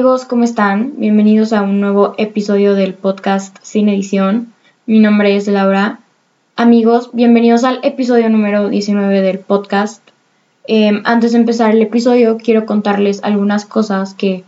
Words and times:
amigos, 0.00 0.24
¿cómo 0.24 0.44
están? 0.44 0.94
Bienvenidos 0.96 1.52
a 1.52 1.60
un 1.60 1.78
nuevo 1.78 2.14
episodio 2.16 2.72
del 2.72 2.94
podcast 2.94 3.54
Sin 3.60 3.90
Edición. 3.90 4.50
Mi 4.86 4.98
nombre 4.98 5.36
es 5.36 5.46
Laura. 5.46 6.00
Amigos, 6.56 7.10
bienvenidos 7.12 7.64
al 7.64 7.80
episodio 7.82 8.30
número 8.30 8.70
19 8.70 9.20
del 9.20 9.40
podcast. 9.40 10.00
Em, 10.66 11.02
antes 11.04 11.32
de 11.32 11.38
empezar 11.38 11.72
el 11.72 11.82
episodio, 11.82 12.38
quiero 12.38 12.64
contarles 12.64 13.22
algunas 13.22 13.66
cosas 13.66 14.14
que 14.14 14.42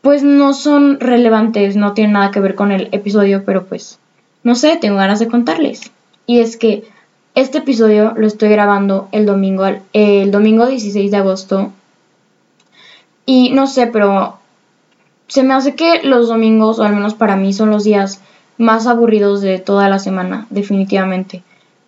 pues 0.00 0.22
no 0.22 0.54
son 0.54 0.98
relevantes, 1.00 1.76
no 1.76 1.92
tienen 1.92 2.14
nada 2.14 2.30
que 2.30 2.40
ver 2.40 2.54
con 2.54 2.72
el 2.72 2.88
episodio, 2.92 3.44
pero 3.44 3.66
pues 3.66 3.98
no 4.42 4.54
sé, 4.54 4.78
tengo 4.80 4.96
ganas 4.96 5.18
de 5.18 5.28
contarles. 5.28 5.92
Y 6.24 6.38
es 6.38 6.56
que 6.56 6.84
este 7.34 7.58
episodio 7.58 8.14
lo 8.16 8.26
estoy 8.26 8.48
grabando 8.48 9.10
el 9.12 9.26
domingo, 9.26 9.66
el 9.92 10.30
domingo 10.30 10.64
16 10.64 11.10
de 11.10 11.16
agosto. 11.18 11.72
Y 13.26 13.50
no 13.50 13.66
sé, 13.66 13.86
pero 13.86 14.38
se 15.28 15.42
me 15.42 15.54
hace 15.54 15.74
que 15.74 16.02
los 16.02 16.28
domingos, 16.28 16.78
o 16.78 16.84
al 16.84 16.94
menos 16.94 17.14
para 17.14 17.36
mí, 17.36 17.52
son 17.52 17.70
los 17.70 17.84
días 17.84 18.20
más 18.56 18.86
aburridos 18.86 19.40
de 19.40 19.58
toda 19.58 19.88
la 19.88 19.98
semana, 19.98 20.46
definitivamente. 20.50 21.42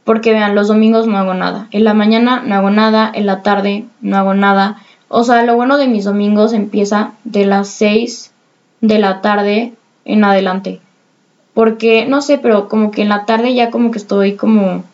Porque 0.04 0.32
vean, 0.32 0.54
los 0.54 0.68
domingos 0.68 1.06
no 1.06 1.18
hago 1.18 1.34
nada. 1.34 1.68
En 1.72 1.84
la 1.84 1.94
mañana 1.94 2.42
no 2.44 2.54
hago 2.54 2.70
nada, 2.70 3.10
en 3.12 3.26
la 3.26 3.42
tarde 3.42 3.84
no 4.00 4.16
hago 4.16 4.34
nada. 4.34 4.82
O 5.08 5.24
sea, 5.24 5.42
lo 5.42 5.56
bueno 5.56 5.76
de 5.76 5.88
mis 5.88 6.04
domingos 6.04 6.52
empieza 6.52 7.12
de 7.24 7.46
las 7.46 7.68
6 7.68 8.32
de 8.80 8.98
la 8.98 9.20
tarde 9.20 9.72
en 10.04 10.24
adelante. 10.24 10.80
Porque, 11.54 12.06
no 12.06 12.22
sé, 12.22 12.38
pero 12.38 12.68
como 12.68 12.90
que 12.90 13.02
en 13.02 13.08
la 13.08 13.24
tarde 13.24 13.54
ya 13.54 13.70
como 13.70 13.90
que 13.90 13.98
estoy 13.98 14.36
como... 14.36 14.84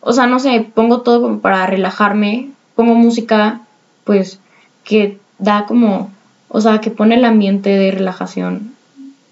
O 0.00 0.12
sea, 0.12 0.26
no 0.26 0.38
sé, 0.38 0.66
pongo 0.74 1.02
todo 1.02 1.22
como 1.22 1.40
para 1.40 1.66
relajarme. 1.66 2.50
Pongo 2.74 2.94
música, 2.94 3.60
pues, 4.04 4.40
que 4.84 5.18
da 5.38 5.66
como... 5.66 6.10
O 6.48 6.60
sea, 6.60 6.80
que 6.80 6.90
pone 6.90 7.16
el 7.16 7.24
ambiente 7.24 7.70
de 7.70 7.90
relajación. 7.90 8.74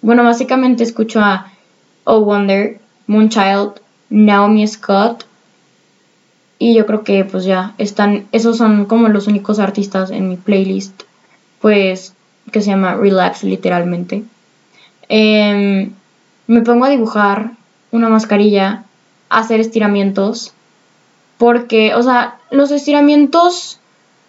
Bueno, 0.03 0.25
básicamente 0.25 0.83
escucho 0.83 1.21
a 1.21 1.53
Oh 2.05 2.21
Wonder, 2.21 2.81
Moonchild, 3.06 3.81
Naomi 4.11 4.67
Scott. 4.67 5.25
Y 6.59 6.75
yo 6.75 6.87
creo 6.87 7.03
que 7.03 7.25
pues 7.25 7.45
ya 7.45 7.75
están, 7.79 8.27
esos 8.33 8.56
son 8.56 8.84
como 8.87 9.09
los 9.09 9.27
únicos 9.27 9.59
artistas 9.59 10.11
en 10.11 10.29
mi 10.29 10.37
playlist, 10.37 11.03
pues 11.61 12.15
que 12.53 12.61
se 12.61 12.71
llama 12.71 12.95
Relax 12.95 13.43
literalmente. 13.45 14.25
Em, 15.09 15.93
me 16.47 16.62
pongo 16.62 16.84
a 16.84 16.91
dibujar 16.91 17.53
una 17.91 18.09
mascarilla, 18.09 18.84
hacer 19.28 19.61
estiramientos, 19.61 20.53
porque, 21.39 21.95
o 21.95 22.03
sea, 22.03 22.39
los 22.51 22.71
estiramientos, 22.71 23.81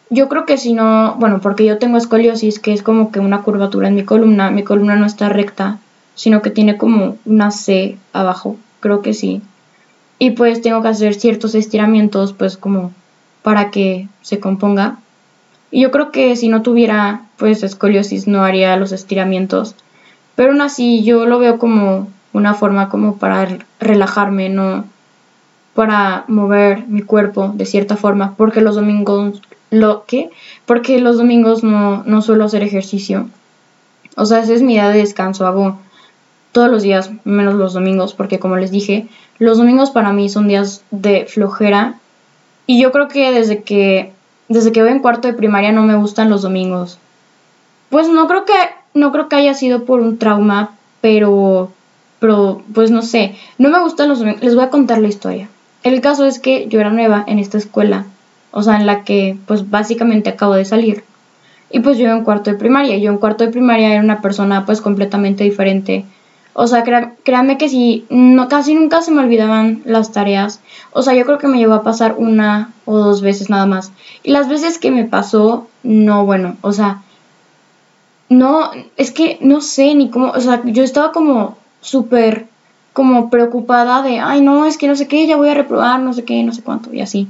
yo 0.09 0.29
creo 0.29 0.45
que 0.45 0.57
si 0.57 0.73
no, 0.73 1.15
bueno, 1.15 1.39
porque 1.41 1.65
yo 1.65 1.77
tengo 1.77 1.97
escoliosis, 1.97 2.59
que 2.59 2.73
es 2.73 2.83
como 2.83 3.11
que 3.11 3.19
una 3.19 3.41
curvatura 3.41 3.87
en 3.87 3.95
mi 3.95 4.03
columna, 4.03 4.51
mi 4.51 4.63
columna 4.63 4.95
no 4.95 5.05
está 5.05 5.29
recta, 5.29 5.79
sino 6.13 6.41
que 6.41 6.49
tiene 6.49 6.77
como 6.77 7.17
una 7.25 7.51
C 7.51 7.97
abajo, 8.13 8.57
creo 8.79 9.01
que 9.01 9.13
sí. 9.13 9.41
Y 10.19 10.31
pues 10.31 10.61
tengo 10.61 10.81
que 10.81 10.87
hacer 10.89 11.15
ciertos 11.15 11.55
estiramientos, 11.55 12.33
pues 12.33 12.57
como 12.57 12.91
para 13.41 13.71
que 13.71 14.07
se 14.21 14.39
componga. 14.39 14.97
Y 15.71 15.81
yo 15.81 15.91
creo 15.91 16.11
que 16.11 16.35
si 16.35 16.47
no 16.47 16.61
tuviera 16.61 17.25
pues 17.37 17.63
escoliosis 17.63 18.27
no 18.27 18.43
haría 18.43 18.77
los 18.77 18.91
estiramientos. 18.91 19.75
Pero 20.35 20.51
aún 20.51 20.61
así 20.61 21.03
yo 21.03 21.25
lo 21.25 21.39
veo 21.39 21.57
como 21.57 22.07
una 22.33 22.53
forma 22.53 22.89
como 22.89 23.17
para 23.17 23.57
relajarme, 23.79 24.49
no 24.49 24.85
para 25.73 26.23
mover 26.27 26.87
mi 26.87 27.01
cuerpo 27.01 27.51
de 27.53 27.65
cierta 27.65 27.97
forma, 27.97 28.35
porque 28.37 28.61
los 28.61 28.75
domingos 28.75 29.41
lo 29.69 30.05
que 30.05 30.29
porque 30.65 30.99
los 30.99 31.17
domingos 31.17 31.63
no, 31.63 32.03
no 32.03 32.21
suelo 32.21 32.45
hacer 32.45 32.63
ejercicio. 32.63 33.29
O 34.15 34.25
sea, 34.25 34.39
esa 34.39 34.53
es 34.53 34.61
mi 34.61 34.73
día 34.73 34.89
de 34.89 34.99
descanso, 34.99 35.45
hago 35.45 35.77
todos 36.51 36.71
los 36.71 36.83
días, 36.83 37.11
menos 37.25 37.55
los 37.55 37.73
domingos, 37.73 38.13
porque 38.13 38.39
como 38.39 38.55
les 38.55 38.71
dije, 38.71 39.07
los 39.39 39.57
domingos 39.57 39.91
para 39.91 40.13
mí 40.13 40.29
son 40.29 40.47
días 40.47 40.83
de 40.91 41.25
flojera. 41.25 41.95
Y 42.65 42.81
yo 42.81 42.91
creo 42.91 43.09
que 43.09 43.31
desde 43.31 43.61
que 43.63 44.13
desde 44.47 44.71
que 44.71 44.81
voy 44.81 44.91
en 44.91 44.99
cuarto 44.99 45.27
de 45.27 45.33
primaria 45.33 45.71
no 45.71 45.83
me 45.83 45.95
gustan 45.95 46.29
los 46.29 46.43
domingos. 46.43 46.97
Pues 47.89 48.07
no 48.07 48.27
creo 48.27 48.45
que 48.45 48.53
no 48.93 49.11
creo 49.11 49.27
que 49.27 49.35
haya 49.35 49.53
sido 49.53 49.83
por 49.85 49.99
un 49.99 50.17
trauma, 50.17 50.71
pero 51.01 51.71
pero 52.19 52.61
pues 52.73 52.91
no 52.91 53.01
sé, 53.01 53.35
no 53.57 53.69
me 53.69 53.81
gustan 53.81 54.09
los 54.09 54.19
domingos. 54.19 54.41
Les 54.41 54.55
voy 54.55 54.63
a 54.63 54.69
contar 54.69 54.99
la 54.99 55.09
historia. 55.09 55.49
El 55.83 56.01
caso 56.01 56.25
es 56.25 56.39
que 56.39 56.67
yo 56.67 56.79
era 56.79 56.89
nueva 56.89 57.23
en 57.27 57.37
esta 57.37 57.57
escuela, 57.57 58.05
o 58.55 58.63
sea, 58.63 58.77
en 58.77 58.87
la 58.87 59.03
que 59.03 59.37
pues 59.45 59.69
básicamente 59.69 60.31
acabo 60.31 60.55
de 60.55 60.65
salir. 60.65 61.03
Y 61.69 61.81
pues 61.81 61.99
yo 61.99 62.09
en 62.09 62.23
cuarto 62.23 62.49
de 62.49 62.57
primaria, 62.57 62.97
yo 62.97 63.11
en 63.11 63.19
cuarto 63.19 63.43
de 63.43 63.51
primaria 63.51 63.91
era 63.91 64.01
una 64.01 64.21
persona 64.21 64.65
pues 64.65 64.81
completamente 64.81 65.43
diferente 65.43 66.05
o 66.57 66.67
sea, 66.67 66.85
créanme 67.23 67.57
que 67.57 67.67
sí, 67.67 68.05
no, 68.09 68.47
casi 68.47 68.75
nunca 68.75 69.01
se 69.01 69.11
me 69.11 69.19
olvidaban 69.19 69.81
las 69.83 70.13
tareas. 70.13 70.61
O 70.93 71.01
sea, 71.01 71.13
yo 71.13 71.25
creo 71.25 71.37
que 71.37 71.49
me 71.49 71.57
llegó 71.57 71.73
a 71.73 71.83
pasar 71.83 72.15
una 72.17 72.71
o 72.85 72.97
dos 72.97 73.21
veces 73.21 73.49
nada 73.49 73.65
más. 73.65 73.91
Y 74.23 74.31
las 74.31 74.47
veces 74.47 74.77
que 74.77 74.89
me 74.89 75.03
pasó, 75.03 75.67
no, 75.83 76.25
bueno, 76.25 76.55
o 76.61 76.71
sea, 76.71 77.01
no, 78.29 78.71
es 78.95 79.11
que 79.11 79.37
no 79.41 79.59
sé 79.59 79.95
ni 79.95 80.09
cómo, 80.09 80.27
o 80.27 80.39
sea, 80.39 80.61
yo 80.63 80.81
estaba 80.81 81.11
como 81.11 81.57
súper, 81.81 82.47
como 82.93 83.29
preocupada 83.29 84.01
de, 84.01 84.19
ay, 84.19 84.39
no, 84.39 84.65
es 84.65 84.77
que 84.77 84.87
no 84.87 84.95
sé 84.95 85.09
qué, 85.09 85.27
ya 85.27 85.35
voy 85.35 85.49
a 85.49 85.55
reprobar, 85.55 85.99
no 85.99 86.13
sé 86.13 86.23
qué, 86.23 86.41
no 86.43 86.53
sé 86.53 86.61
cuánto, 86.61 86.93
y 86.93 87.01
así, 87.01 87.27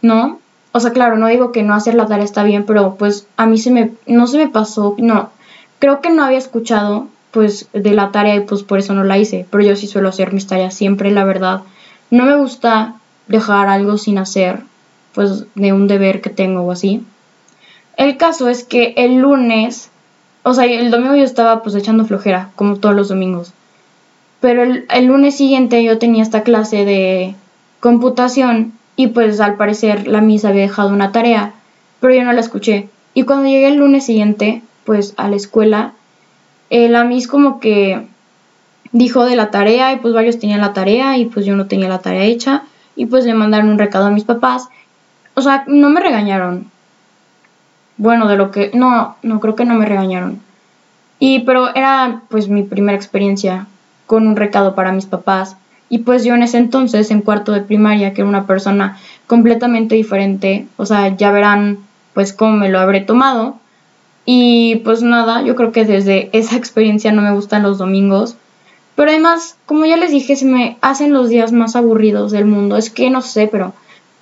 ¿no? 0.00 0.38
O 0.72 0.80
sea, 0.80 0.92
claro, 0.92 1.16
no 1.16 1.28
digo 1.28 1.52
que 1.52 1.62
no 1.62 1.74
hacer 1.74 1.94
la 1.94 2.06
tarea 2.06 2.24
está 2.24 2.42
bien, 2.44 2.64
pero 2.64 2.96
pues 2.96 3.26
a 3.36 3.46
mí 3.46 3.58
se 3.58 3.70
me, 3.70 3.92
no 4.06 4.26
se 4.26 4.38
me 4.38 4.48
pasó, 4.48 4.94
no, 4.98 5.30
creo 5.78 6.00
que 6.00 6.10
no 6.10 6.24
había 6.24 6.38
escuchado 6.38 7.08
pues 7.32 7.68
de 7.72 7.92
la 7.92 8.12
tarea 8.12 8.36
y 8.36 8.40
pues 8.40 8.62
por 8.62 8.78
eso 8.78 8.94
no 8.94 9.04
la 9.04 9.18
hice. 9.18 9.46
Pero 9.50 9.64
yo 9.64 9.74
sí 9.74 9.86
suelo 9.86 10.10
hacer 10.10 10.32
mis 10.32 10.46
tareas 10.46 10.74
siempre, 10.74 11.10
la 11.10 11.24
verdad. 11.24 11.62
No 12.10 12.24
me 12.24 12.36
gusta 12.36 12.94
dejar 13.26 13.68
algo 13.68 13.98
sin 13.98 14.18
hacer, 14.18 14.60
pues 15.14 15.46
de 15.54 15.72
un 15.72 15.88
deber 15.88 16.20
que 16.20 16.30
tengo 16.30 16.60
o 16.60 16.70
así. 16.70 17.02
El 17.96 18.16
caso 18.16 18.48
es 18.48 18.64
que 18.64 18.94
el 18.96 19.16
lunes, 19.16 19.90
o 20.42 20.54
sea, 20.54 20.66
el 20.66 20.90
domingo 20.90 21.16
yo 21.16 21.24
estaba 21.24 21.62
pues 21.62 21.74
echando 21.74 22.04
flojera, 22.04 22.50
como 22.54 22.76
todos 22.76 22.94
los 22.94 23.08
domingos. 23.08 23.52
Pero 24.40 24.62
el, 24.62 24.86
el 24.90 25.06
lunes 25.06 25.36
siguiente 25.36 25.82
yo 25.82 25.98
tenía 25.98 26.22
esta 26.22 26.42
clase 26.42 26.84
de 26.84 27.34
computación 27.80 28.72
y 28.96 29.08
pues 29.08 29.40
al 29.40 29.56
parecer 29.56 30.06
la 30.06 30.20
misa 30.20 30.48
había 30.48 30.62
dejado 30.62 30.90
una 30.90 31.12
tarea, 31.12 31.54
pero 32.00 32.14
yo 32.14 32.24
no 32.24 32.32
la 32.32 32.40
escuché. 32.40 32.88
Y 33.14 33.24
cuando 33.24 33.48
llegué 33.48 33.68
el 33.68 33.76
lunes 33.76 34.06
siguiente, 34.06 34.62
pues 34.84 35.14
a 35.16 35.28
la 35.28 35.36
escuela, 35.36 35.92
la 36.70 37.04
Miss 37.04 37.28
como 37.28 37.60
que 37.60 38.06
dijo 38.92 39.24
de 39.24 39.36
la 39.36 39.50
tarea 39.50 39.92
y 39.92 39.96
pues 39.96 40.14
varios 40.14 40.38
tenían 40.38 40.60
la 40.60 40.72
tarea 40.72 41.16
y 41.18 41.26
pues 41.26 41.44
yo 41.46 41.56
no 41.56 41.66
tenía 41.66 41.88
la 41.88 41.98
tarea 41.98 42.24
hecha 42.24 42.64
y 42.96 43.06
pues 43.06 43.24
le 43.24 43.34
mandaron 43.34 43.68
un 43.68 43.78
recado 43.78 44.06
a 44.06 44.10
mis 44.10 44.24
papás. 44.24 44.68
O 45.34 45.42
sea, 45.42 45.64
no 45.66 45.90
me 45.90 46.00
regañaron. 46.00 46.70
Bueno, 47.96 48.28
de 48.28 48.36
lo 48.36 48.50
que... 48.50 48.70
No, 48.74 49.16
no 49.22 49.40
creo 49.40 49.54
que 49.54 49.64
no 49.64 49.74
me 49.74 49.86
regañaron. 49.86 50.40
Y 51.18 51.40
pero 51.40 51.74
era 51.74 52.22
pues 52.28 52.48
mi 52.48 52.62
primera 52.62 52.96
experiencia 52.96 53.66
con 54.06 54.26
un 54.26 54.36
recado 54.36 54.74
para 54.74 54.92
mis 54.92 55.06
papás. 55.06 55.56
Y 55.92 55.98
pues 55.98 56.24
yo 56.24 56.34
en 56.34 56.42
ese 56.42 56.56
entonces, 56.56 57.10
en 57.10 57.20
cuarto 57.20 57.52
de 57.52 57.60
primaria, 57.60 58.14
que 58.14 58.22
era 58.22 58.28
una 58.30 58.46
persona 58.46 58.96
completamente 59.26 59.94
diferente, 59.94 60.66
o 60.78 60.86
sea, 60.86 61.14
ya 61.14 61.30
verán 61.30 61.80
pues 62.14 62.32
cómo 62.32 62.52
me 62.52 62.70
lo 62.70 62.80
habré 62.80 63.02
tomado. 63.02 63.56
Y 64.24 64.76
pues 64.84 65.02
nada, 65.02 65.42
yo 65.42 65.54
creo 65.54 65.70
que 65.70 65.84
desde 65.84 66.30
esa 66.32 66.56
experiencia 66.56 67.12
no 67.12 67.20
me 67.20 67.34
gustan 67.34 67.62
los 67.62 67.76
domingos. 67.76 68.36
Pero 68.96 69.10
además, 69.10 69.58
como 69.66 69.84
ya 69.84 69.98
les 69.98 70.12
dije, 70.12 70.34
se 70.34 70.46
me 70.46 70.78
hacen 70.80 71.12
los 71.12 71.28
días 71.28 71.52
más 71.52 71.76
aburridos 71.76 72.32
del 72.32 72.46
mundo. 72.46 72.78
Es 72.78 72.88
que 72.88 73.10
no 73.10 73.20
sé, 73.20 73.46
pero 73.52 73.74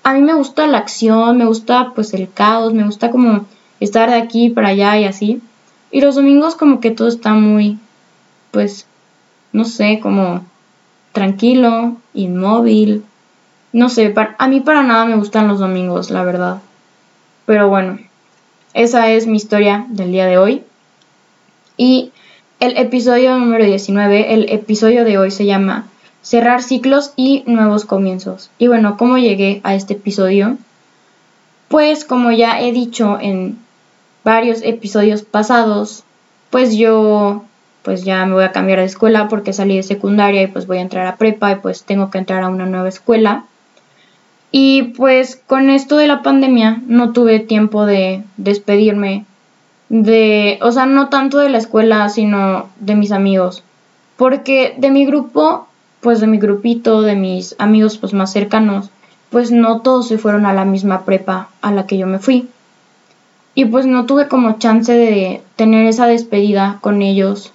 a 0.02 0.12
mí 0.14 0.22
me 0.22 0.34
gusta 0.34 0.66
la 0.66 0.78
acción, 0.78 1.38
me 1.38 1.44
gusta 1.44 1.92
pues 1.94 2.12
el 2.14 2.28
caos, 2.32 2.74
me 2.74 2.82
gusta 2.82 3.12
como 3.12 3.46
estar 3.78 4.10
de 4.10 4.16
aquí 4.16 4.50
para 4.50 4.70
allá 4.70 4.98
y 4.98 5.04
así. 5.04 5.40
Y 5.92 6.00
los 6.00 6.16
domingos 6.16 6.56
como 6.56 6.80
que 6.80 6.90
todo 6.90 7.06
está 7.06 7.34
muy, 7.34 7.78
pues, 8.50 8.88
no 9.52 9.64
sé, 9.64 10.00
como 10.02 10.49
tranquilo, 11.12 11.96
inmóvil. 12.14 13.04
No 13.72 13.88
sé, 13.88 14.14
a 14.38 14.48
mí 14.48 14.60
para 14.60 14.82
nada 14.82 15.04
me 15.04 15.16
gustan 15.16 15.48
los 15.48 15.58
domingos, 15.58 16.10
la 16.10 16.24
verdad. 16.24 16.60
Pero 17.46 17.68
bueno. 17.68 17.98
Esa 18.72 19.10
es 19.10 19.26
mi 19.26 19.36
historia 19.36 19.86
del 19.88 20.12
día 20.12 20.26
de 20.26 20.38
hoy. 20.38 20.62
Y 21.76 22.12
el 22.60 22.76
episodio 22.76 23.36
número 23.36 23.64
19, 23.64 24.34
el 24.34 24.50
episodio 24.50 25.04
de 25.04 25.18
hoy 25.18 25.30
se 25.30 25.44
llama 25.44 25.86
Cerrar 26.22 26.62
ciclos 26.62 27.12
y 27.16 27.42
nuevos 27.46 27.84
comienzos. 27.84 28.50
Y 28.58 28.68
bueno, 28.68 28.96
¿cómo 28.96 29.18
llegué 29.18 29.60
a 29.64 29.74
este 29.74 29.94
episodio? 29.94 30.56
Pues 31.68 32.04
como 32.04 32.30
ya 32.30 32.60
he 32.60 32.70
dicho 32.72 33.18
en 33.20 33.58
varios 34.22 34.62
episodios 34.62 35.22
pasados, 35.22 36.04
pues 36.50 36.76
yo 36.76 37.44
pues 37.82 38.04
ya 38.04 38.24
me 38.26 38.34
voy 38.34 38.44
a 38.44 38.52
cambiar 38.52 38.78
de 38.78 38.84
escuela 38.84 39.28
porque 39.28 39.52
salí 39.52 39.76
de 39.76 39.82
secundaria 39.82 40.42
y 40.42 40.46
pues 40.46 40.66
voy 40.66 40.78
a 40.78 40.82
entrar 40.82 41.06
a 41.06 41.16
prepa 41.16 41.52
y 41.52 41.56
pues 41.56 41.84
tengo 41.84 42.10
que 42.10 42.18
entrar 42.18 42.42
a 42.42 42.48
una 42.48 42.66
nueva 42.66 42.88
escuela. 42.88 43.44
Y 44.52 44.82
pues 44.96 45.40
con 45.46 45.70
esto 45.70 45.96
de 45.96 46.08
la 46.08 46.22
pandemia 46.22 46.82
no 46.86 47.12
tuve 47.12 47.38
tiempo 47.40 47.86
de 47.86 48.22
despedirme 48.36 49.24
de, 49.88 50.58
o 50.62 50.72
sea, 50.72 50.86
no 50.86 51.08
tanto 51.08 51.38
de 51.38 51.48
la 51.48 51.58
escuela, 51.58 52.08
sino 52.08 52.68
de 52.78 52.94
mis 52.94 53.12
amigos. 53.12 53.62
Porque 54.16 54.74
de 54.78 54.90
mi 54.90 55.06
grupo, 55.06 55.66
pues 56.00 56.20
de 56.20 56.26
mi 56.26 56.38
grupito, 56.38 57.02
de 57.02 57.16
mis 57.16 57.54
amigos 57.58 57.98
pues 57.98 58.12
más 58.12 58.32
cercanos, 58.32 58.90
pues 59.30 59.52
no 59.52 59.80
todos 59.80 60.08
se 60.08 60.18
fueron 60.18 60.46
a 60.46 60.52
la 60.52 60.64
misma 60.64 61.04
prepa 61.04 61.48
a 61.62 61.70
la 61.72 61.86
que 61.86 61.96
yo 61.96 62.06
me 62.06 62.18
fui. 62.18 62.48
Y 63.54 63.64
pues 63.64 63.86
no 63.86 64.06
tuve 64.06 64.28
como 64.28 64.58
chance 64.58 64.92
de 64.92 65.42
tener 65.56 65.86
esa 65.86 66.06
despedida 66.06 66.78
con 66.80 67.02
ellos, 67.02 67.52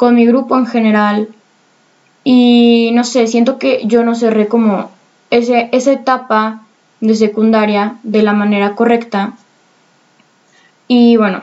con 0.00 0.14
mi 0.14 0.24
grupo 0.24 0.56
en 0.56 0.64
general. 0.64 1.28
Y 2.24 2.90
no 2.94 3.04
sé, 3.04 3.26
siento 3.26 3.58
que 3.58 3.82
yo 3.84 4.02
no 4.02 4.14
cerré 4.14 4.48
como 4.48 4.90
ese, 5.28 5.68
esa 5.72 5.92
etapa 5.92 6.62
de 7.02 7.14
secundaria 7.14 7.96
de 8.02 8.22
la 8.22 8.32
manera 8.32 8.74
correcta. 8.76 9.34
Y 10.88 11.18
bueno, 11.18 11.42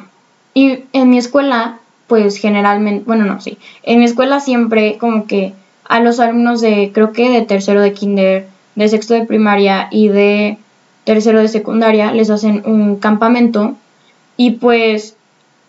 y 0.55 0.85
en 0.91 1.11
mi 1.11 1.19
escuela, 1.19 1.77
pues 2.07 2.37
generalmente, 2.37 3.03
bueno, 3.05 3.25
no, 3.25 3.39
sí, 3.41 3.59
en 3.83 3.99
mi 3.99 4.05
escuela 4.05 4.39
siempre 4.39 4.97
como 4.97 5.27
que 5.27 5.53
a 5.87 5.99
los 5.99 6.19
alumnos 6.19 6.59
de, 6.59 6.89
creo 6.91 7.13
que 7.13 7.29
de 7.29 7.43
tercero 7.43 7.79
de 7.79 7.93
kinder, 7.93 8.47
de 8.73 8.89
sexto 8.89 9.13
de 9.13 9.25
primaria 9.27 9.87
y 9.91 10.07
de 10.07 10.57
tercero 11.03 11.41
de 11.41 11.47
secundaria 11.47 12.11
les 12.11 12.31
hacen 12.31 12.63
un 12.65 12.95
campamento 12.95 13.75
y 14.35 14.53
pues 14.53 15.15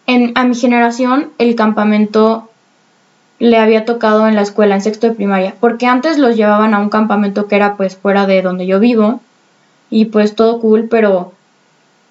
en, 0.06 0.32
a 0.37 0.44
mi 0.44 0.55
generación 0.55 1.32
el 1.37 1.55
campamento 1.55 2.47
le 3.38 3.58
había 3.58 3.85
tocado 3.85 4.26
en 4.26 4.35
la 4.35 4.43
escuela 4.43 4.75
en 4.75 4.82
sexto 4.82 5.08
de 5.08 5.14
primaria 5.14 5.55
porque 5.61 5.87
antes 5.87 6.19
los 6.19 6.37
llevaban 6.37 6.75
a 6.75 6.81
un 6.81 6.88
campamento 6.88 7.46
que 7.46 7.56
era 7.56 7.76
pues 7.76 7.96
fuera 7.96 8.26
de 8.26 8.43
donde 8.43 8.67
yo 8.67 8.81
vivo 8.81 9.20
y 9.90 10.06
pues 10.06 10.35
todo 10.35 10.61
cool 10.61 10.88
pero 10.90 11.32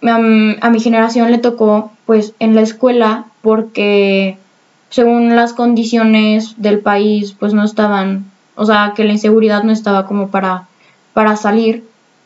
a, 0.02 0.20
mi 0.20 0.80
generación 0.80 1.32
le 1.32 1.38
tocó 1.38 1.92
pues 2.06 2.34
en 2.40 2.56
la 2.56 2.62
escuela 2.62 3.26
porque 3.42 4.38
según 4.90 5.36
las 5.36 5.54
condiciones 5.54 6.56
del 6.58 6.80
país 6.80 7.36
pues 7.38 7.54
no 7.54 7.64
estaban 7.64 8.32
o 8.56 8.66
sea 8.66 8.94
que 8.96 9.04
la 9.04 9.14
inseguridad 9.14 9.64
no 9.64 9.72
estaba 9.72 10.08
como 10.08 10.30
para 10.30 10.68
para 11.18 11.36
salir. 11.36 11.84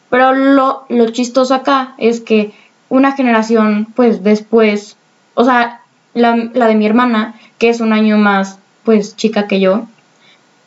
Pero 0.09 0.33
lo, 0.33 0.83
lo 0.89 1.09
chistoso 1.11 1.55
acá 1.55 1.93
es 1.97 2.19
que 2.19 2.51
una 2.89 3.13
generación, 3.13 3.87
pues 3.95 4.21
después, 4.21 4.97
o 5.33 5.45
sea, 5.45 5.79
la, 6.13 6.35
la, 6.53 6.67
de 6.67 6.75
mi 6.75 6.85
hermana, 6.85 7.35
que 7.57 7.69
es 7.69 7.79
un 7.79 7.93
año 7.93 8.17
más, 8.17 8.59
pues 8.83 9.15
chica 9.15 9.47
que 9.47 9.59
yo, 9.59 9.87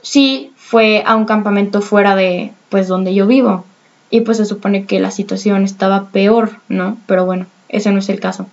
sí 0.03 0.53
fue 0.57 1.03
a 1.07 1.17
un 1.17 1.25
campamento 1.25 1.81
fuera 1.81 2.17
de, 2.17 2.53
pues 2.69 2.89
donde 2.89 3.15
yo 3.15 3.27
vivo. 3.27 3.65
Y 4.11 4.21
pues 4.21 4.37
se 4.37 4.45
supone 4.45 4.87
que 4.87 5.01
la 5.01 5.11
situación 5.11 5.65
estaba 5.65 6.09
peor, 6.11 6.59
¿no? 6.69 6.99
Pero 7.07 7.25
bueno, 7.25 7.47
ese 7.69 7.91
no 7.91 7.99
es 7.99 8.09
el 8.09 8.21
caso. 8.21 8.47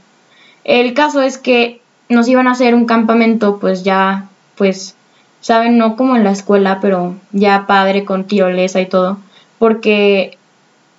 El 0.63 0.93
caso 0.93 1.21
es 1.21 1.37
que 1.37 1.81
nos 2.09 2.27
iban 2.27 2.47
a 2.47 2.51
hacer 2.51 2.73
un 2.73 2.85
campamento, 2.85 3.59
pues 3.59 3.83
ya, 3.83 4.27
pues, 4.55 4.95
saben, 5.39 5.77
no 5.77 5.95
como 5.95 6.15
en 6.15 6.23
la 6.23 6.31
escuela, 6.31 6.79
pero 6.81 7.15
ya 7.31 7.65
padre 7.67 8.05
con 8.05 8.25
tirolesa 8.25 8.81
y 8.81 8.87
todo 8.87 9.17
porque 9.61 10.39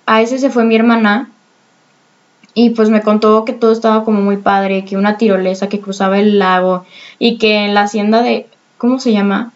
a 0.05 0.21
ese 0.21 0.39
se 0.39 0.49
fue 0.49 0.63
mi 0.63 0.75
hermana 0.75 1.29
y 2.53 2.69
pues 2.69 2.89
me 2.89 3.01
contó 3.01 3.43
que 3.43 3.51
todo 3.51 3.73
estaba 3.73 4.05
como 4.05 4.21
muy 4.21 4.37
padre, 4.37 4.85
que 4.85 4.95
una 4.95 5.17
tirolesa 5.17 5.67
que 5.67 5.81
cruzaba 5.81 6.17
el 6.17 6.39
lago 6.39 6.85
y 7.19 7.37
que 7.37 7.65
en 7.65 7.73
la 7.73 7.81
hacienda 7.81 8.23
de, 8.23 8.47
¿cómo 8.83 8.99
se 8.99 9.13
llama? 9.13 9.53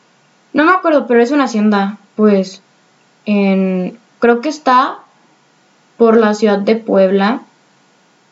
No 0.54 0.64
me 0.64 0.72
acuerdo, 0.72 1.06
pero 1.06 1.22
es 1.22 1.32
una 1.32 1.44
hacienda, 1.44 1.98
pues, 2.16 2.62
en, 3.26 4.00
creo 4.20 4.40
que 4.40 4.48
está 4.48 5.00
por 5.98 6.16
la 6.16 6.34
ciudad 6.34 6.60
de 6.60 6.78
Puebla. 6.78 7.42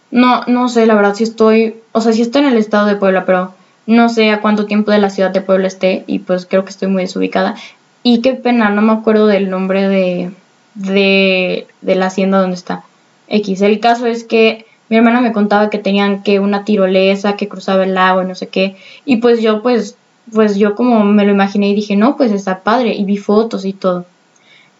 No, 0.09 0.45
no 0.47 0.69
sé, 0.69 0.85
la 0.85 0.95
verdad, 0.95 1.13
si 1.13 1.25
estoy, 1.25 1.75
o 1.91 1.99
sea, 1.99 2.13
si 2.13 2.21
estoy 2.21 2.43
en 2.43 2.47
el 2.47 2.57
estado 2.57 2.87
de 2.87 2.95
Puebla, 2.95 3.25
pero 3.25 3.53
no 3.85 4.07
sé 4.07 4.31
a 4.31 4.39
cuánto 4.39 4.67
tiempo 4.67 4.89
de 4.91 4.99
la 4.99 5.09
ciudad 5.09 5.31
de 5.31 5.41
Puebla 5.41 5.67
esté 5.67 6.05
y 6.07 6.19
pues 6.19 6.45
creo 6.45 6.63
que 6.63 6.69
estoy 6.69 6.87
muy 6.87 7.01
desubicada. 7.01 7.55
Y 8.01 8.21
qué 8.21 8.33
pena, 8.33 8.69
no 8.69 8.81
me 8.81 8.93
acuerdo 8.93 9.27
del 9.27 9.49
nombre 9.49 9.89
de, 9.89 10.31
de, 10.75 11.67
la 11.81 12.05
hacienda 12.05 12.39
donde 12.39 12.55
está 12.55 12.85
X. 13.27 13.61
El 13.61 13.81
caso 13.81 14.05
es 14.05 14.23
que 14.23 14.65
mi 14.87 14.95
hermana 14.95 15.19
me 15.19 15.33
contaba 15.33 15.69
que 15.69 15.77
tenían 15.77 16.23
que 16.23 16.39
una 16.39 16.63
tirolesa 16.63 17.35
que 17.35 17.49
cruzaba 17.49 17.83
el 17.83 17.95
lago 17.95 18.23
y 18.23 18.27
no 18.27 18.35
sé 18.35 18.47
qué. 18.47 18.77
Y 19.03 19.17
pues 19.17 19.41
yo 19.41 19.61
pues, 19.61 19.97
pues 20.33 20.57
yo 20.57 20.75
como 20.75 21.03
me 21.03 21.25
lo 21.25 21.31
imaginé 21.31 21.69
y 21.69 21.75
dije, 21.75 21.95
no, 21.95 22.17
pues 22.17 22.31
está 22.31 22.61
padre. 22.61 22.95
Y 22.95 23.05
vi 23.05 23.17
fotos 23.17 23.65
y 23.65 23.73
todo. 23.73 24.05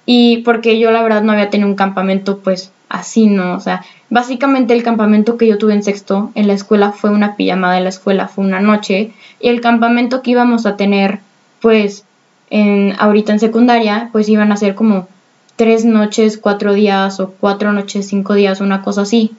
Y 0.05 0.37
porque 0.37 0.79
yo 0.79 0.91
la 0.91 1.01
verdad 1.01 1.23
no 1.23 1.31
había 1.31 1.49
tenido 1.49 1.69
un 1.69 1.75
campamento 1.75 2.39
pues 2.39 2.71
así, 2.89 3.27
¿no? 3.27 3.55
O 3.55 3.59
sea, 3.59 3.83
básicamente 4.09 4.73
el 4.73 4.83
campamento 4.83 5.37
que 5.37 5.47
yo 5.47 5.57
tuve 5.57 5.73
en 5.73 5.83
sexto 5.83 6.31
en 6.35 6.47
la 6.47 6.53
escuela 6.53 6.91
fue 6.91 7.09
una 7.09 7.35
pijamada 7.35 7.75
de 7.75 7.81
la 7.81 7.89
escuela, 7.89 8.27
fue 8.27 8.45
una 8.45 8.59
noche. 8.59 9.11
Y 9.39 9.49
el 9.49 9.61
campamento 9.61 10.21
que 10.21 10.31
íbamos 10.31 10.65
a 10.65 10.77
tener 10.77 11.19
pues 11.61 12.05
en, 12.49 12.93
ahorita 12.99 13.33
en 13.33 13.39
secundaria 13.39 14.09
pues 14.11 14.29
iban 14.29 14.51
a 14.51 14.57
ser 14.57 14.75
como 14.75 15.07
tres 15.55 15.85
noches, 15.85 16.37
cuatro 16.37 16.73
días 16.73 17.19
o 17.19 17.31
cuatro 17.31 17.71
noches, 17.71 18.07
cinco 18.07 18.33
días, 18.33 18.61
una 18.61 18.81
cosa 18.81 19.01
así. 19.01 19.31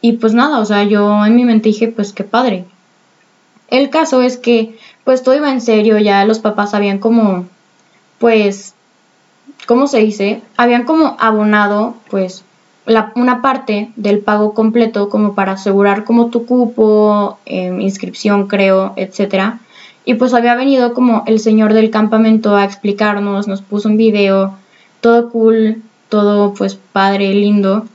Y 0.00 0.14
pues 0.14 0.34
nada, 0.34 0.58
o 0.60 0.66
sea, 0.66 0.84
yo 0.84 1.24
en 1.24 1.34
mi 1.34 1.44
mente 1.44 1.70
dije, 1.70 1.88
pues 1.88 2.12
qué 2.12 2.24
padre. 2.24 2.66
El 3.68 3.90
caso 3.90 4.22
es 4.22 4.36
que, 4.36 4.78
pues 5.04 5.22
todo 5.22 5.34
iba 5.34 5.50
en 5.50 5.60
serio, 5.60 5.98
ya 5.98 6.24
los 6.24 6.38
papás 6.38 6.74
habían 6.74 6.98
como, 6.98 7.46
pues, 8.18 8.74
¿cómo 9.66 9.86
se 9.86 9.98
dice? 9.98 10.42
Habían 10.56 10.84
como 10.84 11.16
abonado, 11.18 11.94
pues, 12.10 12.44
la, 12.86 13.12
una 13.14 13.40
parte 13.40 13.90
del 13.96 14.18
pago 14.20 14.54
completo 14.54 15.08
como 15.08 15.34
para 15.34 15.52
asegurar 15.52 16.04
como 16.04 16.28
tu 16.28 16.46
cupo, 16.46 17.38
em, 17.46 17.80
inscripción 17.80 18.46
creo, 18.46 18.92
etcétera. 18.96 19.60
Y 20.04 20.14
pues 20.14 20.34
había 20.34 20.54
venido 20.54 20.92
como 20.92 21.24
el 21.26 21.40
señor 21.40 21.72
del 21.72 21.90
campamento 21.90 22.56
a 22.56 22.64
explicarnos, 22.64 23.48
nos 23.48 23.62
puso 23.62 23.88
un 23.88 23.96
video, 23.96 24.54
todo 25.00 25.30
cool, 25.30 25.82
todo 26.10 26.52
pues 26.52 26.78
padre, 26.92 27.32
lindo. 27.32 27.86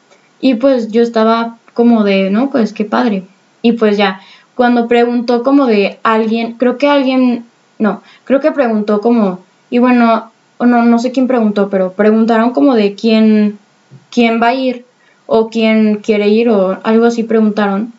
Y 0.41 0.55
pues 0.55 0.91
yo 0.91 1.03
estaba 1.03 1.57
como 1.73 2.03
de, 2.03 2.31
no, 2.31 2.49
pues 2.49 2.73
qué 2.73 2.85
padre. 2.85 3.23
Y 3.61 3.73
pues 3.73 3.97
ya, 3.97 4.21
cuando 4.59 4.89
preguntó 4.89 5.41
como 5.41 5.67
de 5.67 5.99
alguien, 6.03 6.55
creo 6.57 6.77
que 6.77 6.89
alguien, 6.89 7.45
no, 7.77 8.01
creo 8.25 8.41
que 8.41 8.51
preguntó 8.51 8.99
como, 8.99 9.39
y 9.69 9.79
bueno, 9.79 10.33
no, 10.59 10.83
no 10.83 10.99
sé 10.99 11.13
quién 11.13 11.27
preguntó, 11.27 11.69
pero 11.69 11.93
preguntaron 11.93 12.51
como 12.51 12.75
de 12.75 12.93
quién, 12.93 13.57
quién 14.11 14.41
va 14.43 14.47
a 14.47 14.53
ir 14.53 14.85
o 15.27 15.47
quién 15.47 16.01
quiere 16.03 16.27
ir 16.27 16.49
o 16.49 16.77
algo 16.83 17.05
así 17.05 17.23
preguntaron. 17.23 17.93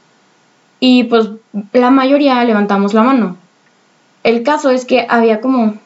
Y 0.81 1.05
pues 1.05 1.31
la 1.73 1.91
mayoría 1.91 2.45
levantamos 2.45 2.93
la 2.93 3.05
mano. 3.05 3.39
El 4.23 4.43
caso 4.43 4.69
es 4.69 4.85
que 4.85 5.07
había 5.09 5.41
como 5.41 5.77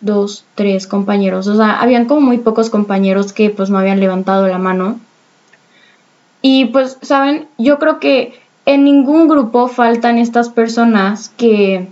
dos, 0.00 0.44
tres 0.54 0.86
compañeros. 0.86 1.48
O 1.48 1.56
sea, 1.56 1.80
habían 1.80 2.04
como 2.04 2.20
muy 2.20 2.38
pocos 2.38 2.70
compañeros 2.70 3.32
que 3.32 3.50
pues 3.50 3.68
no 3.68 3.78
habían 3.78 3.98
levantado 3.98 4.46
la 4.46 4.58
mano. 4.58 5.00
Y 6.40 6.66
pues, 6.66 6.98
¿saben? 7.02 7.48
Yo 7.58 7.80
creo 7.80 7.98
que 7.98 8.43
en 8.66 8.84
ningún 8.84 9.28
grupo 9.28 9.68
faltan 9.68 10.18
estas 10.18 10.48
personas 10.48 11.30
que 11.36 11.88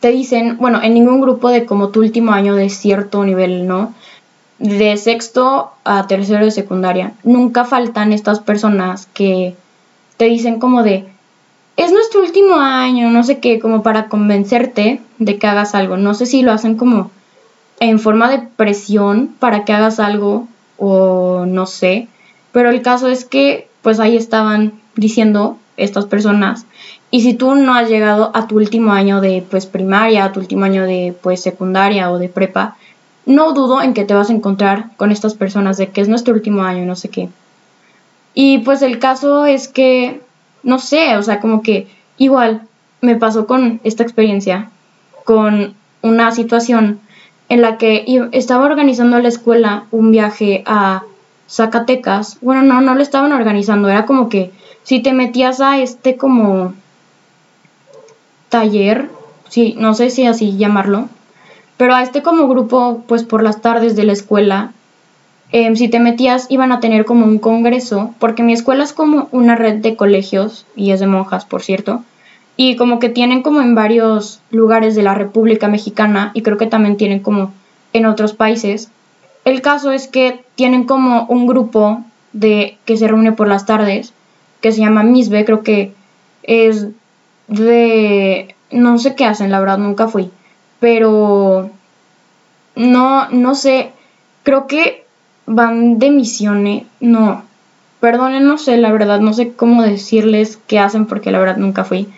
te 0.00 0.10
dicen, 0.10 0.58
bueno, 0.58 0.82
en 0.82 0.94
ningún 0.94 1.20
grupo 1.20 1.48
de 1.48 1.64
como 1.64 1.88
tu 1.88 2.00
último 2.00 2.32
año 2.32 2.54
de 2.54 2.68
cierto 2.68 3.24
nivel, 3.24 3.66
¿no? 3.66 3.94
De 4.58 4.96
sexto 4.96 5.72
a 5.84 6.06
tercero 6.06 6.44
de 6.44 6.50
secundaria, 6.50 7.12
nunca 7.24 7.64
faltan 7.64 8.12
estas 8.12 8.40
personas 8.40 9.06
que 9.12 9.54
te 10.16 10.26
dicen 10.26 10.58
como 10.58 10.82
de, 10.82 11.06
es 11.76 11.92
nuestro 11.92 12.20
último 12.20 12.56
año, 12.56 13.10
no 13.10 13.22
sé 13.22 13.38
qué, 13.38 13.58
como 13.58 13.82
para 13.82 14.08
convencerte 14.08 15.00
de 15.18 15.38
que 15.38 15.46
hagas 15.46 15.74
algo. 15.74 15.96
No 15.96 16.14
sé 16.14 16.26
si 16.26 16.42
lo 16.42 16.52
hacen 16.52 16.76
como 16.76 17.10
en 17.80 17.98
forma 17.98 18.30
de 18.30 18.38
presión 18.38 19.34
para 19.38 19.64
que 19.64 19.72
hagas 19.74 20.00
algo 20.00 20.48
o 20.78 21.44
no 21.46 21.66
sé. 21.66 22.08
Pero 22.52 22.70
el 22.70 22.80
caso 22.80 23.08
es 23.08 23.26
que 23.26 23.65
pues 23.86 24.00
ahí 24.00 24.16
estaban 24.16 24.72
diciendo 24.96 25.58
estas 25.76 26.06
personas 26.06 26.66
y 27.12 27.20
si 27.20 27.34
tú 27.34 27.54
no 27.54 27.72
has 27.72 27.88
llegado 27.88 28.32
a 28.34 28.48
tu 28.48 28.56
último 28.56 28.90
año 28.90 29.20
de 29.20 29.44
pues 29.48 29.66
primaria, 29.66 30.24
a 30.24 30.32
tu 30.32 30.40
último 30.40 30.64
año 30.64 30.82
de 30.86 31.14
pues 31.22 31.40
secundaria 31.40 32.10
o 32.10 32.18
de 32.18 32.28
prepa, 32.28 32.76
no 33.26 33.52
dudo 33.52 33.80
en 33.80 33.94
que 33.94 34.04
te 34.04 34.12
vas 34.12 34.28
a 34.28 34.32
encontrar 34.32 34.90
con 34.96 35.12
estas 35.12 35.34
personas 35.34 35.76
de 35.76 35.90
que 35.90 36.00
es 36.00 36.08
nuestro 36.08 36.34
último 36.34 36.64
año, 36.64 36.84
no 36.84 36.96
sé 36.96 37.10
qué. 37.10 37.28
Y 38.34 38.58
pues 38.58 38.82
el 38.82 38.98
caso 38.98 39.46
es 39.46 39.68
que 39.68 40.20
no 40.64 40.80
sé, 40.80 41.16
o 41.16 41.22
sea, 41.22 41.38
como 41.38 41.62
que 41.62 41.86
igual 42.18 42.62
me 43.02 43.14
pasó 43.14 43.46
con 43.46 43.80
esta 43.84 44.02
experiencia, 44.02 44.68
con 45.24 45.74
una 46.02 46.32
situación 46.32 46.98
en 47.48 47.62
la 47.62 47.78
que 47.78 48.04
estaba 48.32 48.66
organizando 48.66 49.20
la 49.20 49.28
escuela 49.28 49.84
un 49.92 50.10
viaje 50.10 50.64
a 50.66 51.04
Zacatecas. 51.48 52.38
Bueno, 52.40 52.62
no, 52.62 52.80
no 52.80 52.94
lo 52.94 53.02
estaban 53.02 53.32
organizando, 53.32 53.88
era 53.88 54.06
como 54.06 54.28
que 54.28 54.52
si 54.82 55.00
te 55.00 55.12
metías 55.12 55.60
a 55.60 55.78
este 55.78 56.16
como 56.16 56.74
taller, 58.48 59.10
sí, 59.48 59.74
no 59.78 59.94
sé 59.94 60.10
si 60.10 60.26
así 60.26 60.56
llamarlo, 60.56 61.08
pero 61.76 61.94
a 61.94 62.02
este 62.02 62.22
como 62.22 62.48
grupo, 62.48 63.02
pues 63.06 63.24
por 63.24 63.42
las 63.42 63.60
tardes 63.60 63.96
de 63.96 64.04
la 64.04 64.12
escuela, 64.12 64.72
em, 65.52 65.76
si 65.76 65.88
te 65.88 66.00
metías 66.00 66.46
iban 66.50 66.72
a 66.72 66.80
tener 66.80 67.04
como 67.04 67.26
un 67.26 67.38
congreso, 67.38 68.14
porque 68.18 68.42
mi 68.42 68.52
escuela 68.52 68.84
es 68.84 68.92
como 68.92 69.28
una 69.32 69.56
red 69.56 69.76
de 69.76 69.96
colegios, 69.96 70.66
y 70.74 70.92
es 70.92 71.00
de 71.00 71.06
monjas, 71.06 71.44
por 71.44 71.62
cierto, 71.62 72.02
y 72.56 72.76
como 72.76 72.98
que 72.98 73.08
tienen 73.08 73.42
como 73.42 73.60
en 73.60 73.74
varios 73.74 74.40
lugares 74.50 74.94
de 74.94 75.02
la 75.02 75.14
República 75.14 75.68
Mexicana, 75.68 76.30
y 76.34 76.42
creo 76.42 76.56
que 76.56 76.66
también 76.66 76.96
tienen 76.96 77.20
como 77.20 77.52
en 77.92 78.06
otros 78.06 78.32
países. 78.32 78.90
El 79.46 79.62
caso 79.62 79.92
es 79.92 80.08
que 80.08 80.44
tienen 80.56 80.84
como 80.84 81.24
un 81.26 81.46
grupo 81.46 82.02
de 82.32 82.78
que 82.84 82.96
se 82.96 83.06
reúne 83.06 83.30
por 83.30 83.46
las 83.46 83.64
tardes, 83.64 84.12
que 84.60 84.72
se 84.72 84.80
llama 84.80 85.04
Misbe, 85.04 85.44
creo 85.44 85.62
que 85.62 85.92
es 86.42 86.88
de 87.46 88.56
no 88.72 88.98
sé 88.98 89.14
qué 89.14 89.24
hacen, 89.24 89.52
la 89.52 89.60
verdad 89.60 89.78
nunca 89.78 90.08
fui, 90.08 90.30
pero 90.80 91.70
no 92.74 93.28
no 93.30 93.54
sé, 93.54 93.92
creo 94.42 94.66
que 94.66 95.06
van 95.46 96.00
de 96.00 96.10
misiones, 96.10 96.82
no. 96.98 97.44
Perdonen, 98.00 98.48
no 98.48 98.58
sé, 98.58 98.76
la 98.78 98.90
verdad 98.90 99.20
no 99.20 99.32
sé 99.32 99.52
cómo 99.52 99.84
decirles 99.84 100.58
qué 100.66 100.80
hacen 100.80 101.06
porque 101.06 101.30
la 101.30 101.38
verdad 101.38 101.56
nunca 101.56 101.84
fui. 101.84 102.08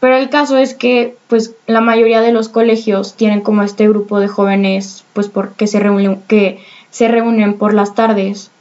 Pero 0.00 0.18
el 0.18 0.28
caso 0.28 0.58
es 0.58 0.74
que 0.74 1.16
pues 1.28 1.54
la 1.66 1.80
mayoría 1.80 2.20
de 2.20 2.30
los 2.30 2.50
colegios 2.50 3.14
tienen 3.14 3.40
como 3.40 3.62
este 3.62 3.88
grupo 3.88 4.20
de 4.20 4.28
jóvenes 4.28 5.02
pues 5.14 5.28
porque 5.28 5.66
se 5.66 5.80
reúnen 5.80 6.20
que 6.28 6.58
se 6.94 7.08
reúnen 7.08 7.54
por 7.54 7.74
las 7.74 7.96
tardes. 7.96 8.52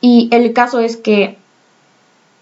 Y 0.00 0.28
el 0.30 0.52
caso 0.52 0.78
es 0.78 0.96
que 0.96 1.38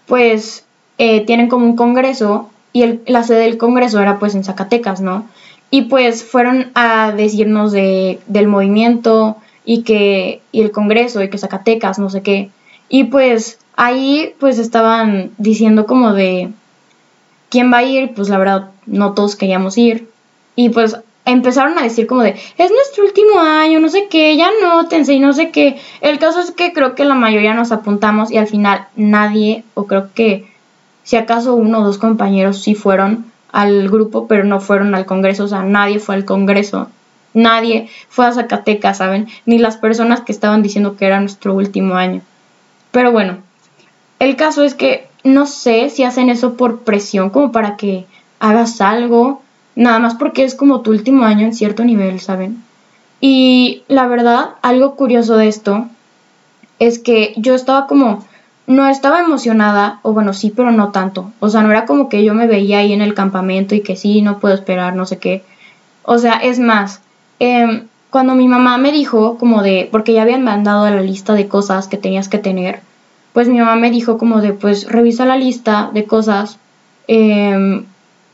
pues 0.05 0.63
eh, 0.99 1.25
tienen 1.25 1.49
como 1.49 1.65
un 1.65 1.75
congreso 1.75 2.51
y 2.71 2.83
el, 2.83 3.01
la 3.07 3.23
sede 3.23 3.45
del 3.45 3.57
congreso 3.57 3.99
era 3.99 4.19
pues 4.19 4.35
en 4.35 4.43
Zacatecas, 4.43 5.01
¿no? 5.01 5.27
Y 5.71 5.83
pues 5.83 6.23
fueron 6.23 6.69
a 6.75 7.13
decirnos 7.13 7.71
de, 7.71 8.19
del 8.27 8.47
movimiento 8.47 9.37
y 9.65 9.81
que 9.81 10.41
y 10.51 10.61
el 10.61 10.71
congreso 10.71 11.23
y 11.23 11.31
que 11.31 11.39
Zacatecas, 11.39 11.97
no 11.97 12.11
sé 12.11 12.21
qué. 12.21 12.51
Y 12.87 13.05
pues 13.05 13.57
ahí 13.75 14.35
pues 14.39 14.59
estaban 14.59 15.31
diciendo 15.39 15.87
como 15.87 16.13
de 16.13 16.51
quién 17.49 17.73
va 17.73 17.77
a 17.77 17.83
ir, 17.83 18.13
pues 18.13 18.29
la 18.29 18.37
verdad 18.37 18.69
no 18.85 19.13
todos 19.13 19.35
queríamos 19.35 19.79
ir. 19.79 20.07
Y 20.55 20.69
pues 20.69 20.95
empezaron 21.25 21.77
a 21.77 21.83
decir 21.83 22.07
como 22.07 22.23
de, 22.23 22.35
es 22.57 22.71
nuestro 22.71 23.03
último 23.05 23.39
año, 23.39 23.79
no 23.79 23.89
sé 23.89 24.07
qué, 24.09 24.35
ya 24.35 24.49
nótense 24.61 25.13
y 25.13 25.19
no 25.19 25.33
sé 25.33 25.51
qué. 25.51 25.77
El 26.01 26.19
caso 26.19 26.39
es 26.39 26.51
que 26.51 26.73
creo 26.73 26.95
que 26.95 27.05
la 27.05 27.15
mayoría 27.15 27.53
nos 27.53 27.71
apuntamos 27.71 28.31
y 28.31 28.37
al 28.37 28.47
final 28.47 28.87
nadie, 28.95 29.63
o 29.73 29.85
creo 29.85 30.09
que 30.13 30.51
si 31.03 31.17
acaso 31.17 31.55
uno 31.55 31.79
o 31.79 31.83
dos 31.83 31.97
compañeros 31.97 32.61
sí 32.61 32.75
fueron 32.75 33.31
al 33.51 33.89
grupo, 33.89 34.27
pero 34.27 34.43
no 34.43 34.59
fueron 34.59 34.95
al 34.95 35.05
Congreso, 35.05 35.45
o 35.45 35.47
sea, 35.47 35.63
nadie 35.63 35.99
fue 35.99 36.15
al 36.15 36.25
Congreso. 36.25 36.89
Nadie 37.33 37.89
fue 38.09 38.25
a 38.25 38.33
Zacatecas, 38.33 38.97
¿saben? 38.97 39.27
Ni 39.45 39.57
las 39.57 39.77
personas 39.77 40.21
que 40.21 40.33
estaban 40.33 40.61
diciendo 40.61 40.97
que 40.97 41.05
era 41.05 41.19
nuestro 41.19 41.53
último 41.53 41.95
año. 41.95 42.21
Pero 42.91 43.11
bueno, 43.11 43.37
el 44.19 44.35
caso 44.35 44.63
es 44.63 44.75
que 44.75 45.07
no 45.23 45.45
sé 45.45 45.89
si 45.89 46.03
hacen 46.03 46.29
eso 46.29 46.55
por 46.55 46.79
presión, 46.79 47.29
como 47.29 47.51
para 47.51 47.77
que 47.77 48.05
hagas 48.39 48.81
algo, 48.81 49.41
nada 49.75 49.99
más 49.99 50.15
porque 50.15 50.43
es 50.43 50.55
como 50.55 50.81
tu 50.81 50.91
último 50.91 51.23
año 51.23 51.45
en 51.45 51.53
cierto 51.53 51.83
nivel, 51.83 52.19
¿saben? 52.19 52.63
Y 53.19 53.83
la 53.87 54.07
verdad, 54.07 54.51
algo 54.61 54.95
curioso 54.95 55.37
de 55.37 55.47
esto 55.47 55.87
es 56.79 56.97
que 56.97 57.33
yo 57.37 57.53
estaba 57.53 57.85
como, 57.85 58.25
no 58.65 58.87
estaba 58.87 59.19
emocionada, 59.19 59.99
o 60.01 60.13
bueno, 60.13 60.33
sí, 60.33 60.51
pero 60.55 60.71
no 60.71 60.89
tanto. 60.89 61.31
O 61.39 61.49
sea, 61.49 61.61
no 61.61 61.69
era 61.69 61.85
como 61.85 62.09
que 62.09 62.23
yo 62.23 62.33
me 62.33 62.47
veía 62.47 62.79
ahí 62.79 62.93
en 62.93 63.01
el 63.01 63.13
campamento 63.13 63.75
y 63.75 63.81
que 63.81 63.95
sí, 63.95 64.21
no 64.21 64.39
puedo 64.39 64.55
esperar, 64.55 64.95
no 64.95 65.05
sé 65.05 65.19
qué. 65.19 65.43
O 66.03 66.17
sea, 66.17 66.33
es 66.33 66.59
más, 66.59 67.01
em, 67.39 67.87
cuando 68.09 68.33
mi 68.33 68.47
mamá 68.47 68.77
me 68.79 68.91
dijo 68.91 69.37
como 69.37 69.61
de, 69.61 69.87
porque 69.91 70.13
ya 70.13 70.23
habían 70.23 70.43
mandado 70.43 70.89
la 70.89 71.01
lista 71.01 71.33
de 71.33 71.47
cosas 71.47 71.87
que 71.87 71.97
tenías 71.97 72.27
que 72.27 72.39
tener, 72.39 72.81
pues 73.33 73.47
mi 73.47 73.59
mamá 73.59 73.75
me 73.75 73.91
dijo 73.91 74.17
como 74.17 74.41
de, 74.41 74.53
pues 74.53 74.87
revisa 74.87 75.25
la 75.25 75.37
lista 75.37 75.91
de 75.93 76.05
cosas 76.05 76.57
eh, 77.07 77.83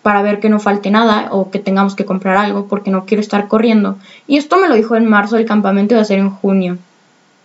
para 0.08 0.22
ver 0.22 0.40
que 0.40 0.48
no 0.48 0.62
falte 0.62 0.90
nada 0.90 1.28
o 1.32 1.52
que 1.52 1.60
tengamos 1.60 1.94
que 1.94 2.06
comprar 2.06 2.38
algo 2.38 2.68
porque 2.68 2.92
no 2.92 3.04
quiero 3.06 3.20
estar 3.20 3.50
corriendo. 3.50 3.98
Y 4.26 4.38
esto 4.38 4.56
me 4.56 4.70
lo 4.70 4.76
dijo 4.76 4.96
en 4.96 5.06
marzo, 5.06 5.36
el 5.36 5.44
campamento 5.44 5.96
iba 5.96 6.02
a 6.02 6.06
ser 6.06 6.20
en 6.20 6.30
junio. 6.30 6.78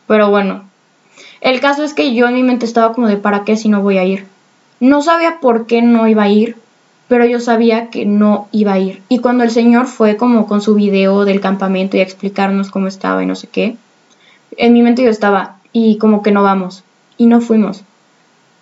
Pero 0.06 0.30
bueno, 0.30 0.62
el 1.40 1.58
caso 1.60 1.82
es 1.82 1.92
que 1.92 2.14
yo 2.14 2.28
en 2.28 2.34
mi 2.34 2.44
mente 2.44 2.64
estaba 2.64 2.92
como 2.92 3.08
de 3.08 3.16
para 3.16 3.42
qué 3.42 3.56
si 3.56 3.68
no 3.68 3.82
voy 3.82 3.98
a 3.98 4.04
ir. 4.04 4.26
No 4.78 5.02
sabía 5.02 5.40
por 5.40 5.66
qué 5.66 5.82
no 5.82 6.06
iba 6.06 6.22
a 6.22 6.28
ir, 6.28 6.54
pero 7.08 7.24
yo 7.26 7.40
sabía 7.40 7.90
que 7.90 8.06
no 8.06 8.46
iba 8.52 8.74
a 8.74 8.78
ir. 8.78 9.02
Y 9.08 9.18
cuando 9.18 9.42
el 9.42 9.50
señor 9.50 9.88
fue 9.88 10.16
como 10.16 10.46
con 10.46 10.62
su 10.62 10.76
video 10.76 11.24
del 11.24 11.40
campamento 11.40 11.96
y 11.96 12.00
a 12.00 12.04
explicarnos 12.04 12.70
cómo 12.70 12.86
estaba 12.86 13.24
y 13.24 13.26
no 13.26 13.34
sé 13.34 13.48
qué, 13.48 13.76
en 14.56 14.72
mi 14.72 14.82
mente 14.82 15.02
yo 15.02 15.10
estaba 15.10 15.56
y 15.72 15.98
como 15.98 16.22
que 16.22 16.30
no 16.30 16.44
vamos 16.44 16.84
y 17.18 17.26
no 17.26 17.40
fuimos. 17.40 17.82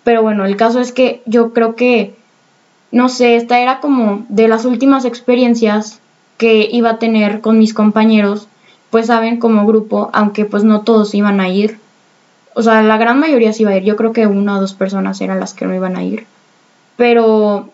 Pero 0.03 0.23
bueno, 0.23 0.43
el 0.43 0.55
caso 0.55 0.79
es 0.79 0.91
que 0.91 1.21
yo 1.27 1.53
creo 1.53 1.75
que 1.75 2.15
no 2.91 3.09
sé, 3.09 3.35
esta 3.35 3.59
era 3.59 3.79
como 3.79 4.25
de 4.29 4.47
las 4.47 4.65
últimas 4.65 5.05
experiencias 5.05 5.99
que 6.37 6.67
iba 6.71 6.91
a 6.91 6.99
tener 6.99 7.39
con 7.41 7.57
mis 7.57 7.73
compañeros, 7.73 8.47
pues 8.89 9.07
saben, 9.07 9.37
como 9.37 9.65
grupo, 9.65 10.09
aunque 10.13 10.45
pues 10.45 10.63
no 10.63 10.81
todos 10.81 11.13
iban 11.15 11.39
a 11.39 11.49
ir. 11.49 11.79
O 12.53 12.61
sea, 12.61 12.81
la 12.81 12.97
gran 12.97 13.19
mayoría 13.19 13.53
sí 13.53 13.63
iba 13.63 13.71
a 13.71 13.77
ir. 13.77 13.83
Yo 13.83 13.95
creo 13.95 14.11
que 14.11 14.27
una 14.27 14.57
o 14.57 14.61
dos 14.61 14.73
personas 14.73 15.21
eran 15.21 15.39
las 15.39 15.53
que 15.53 15.65
no 15.65 15.73
iban 15.73 15.95
a 15.95 16.03
ir. 16.03 16.25
Pero, 16.97 17.69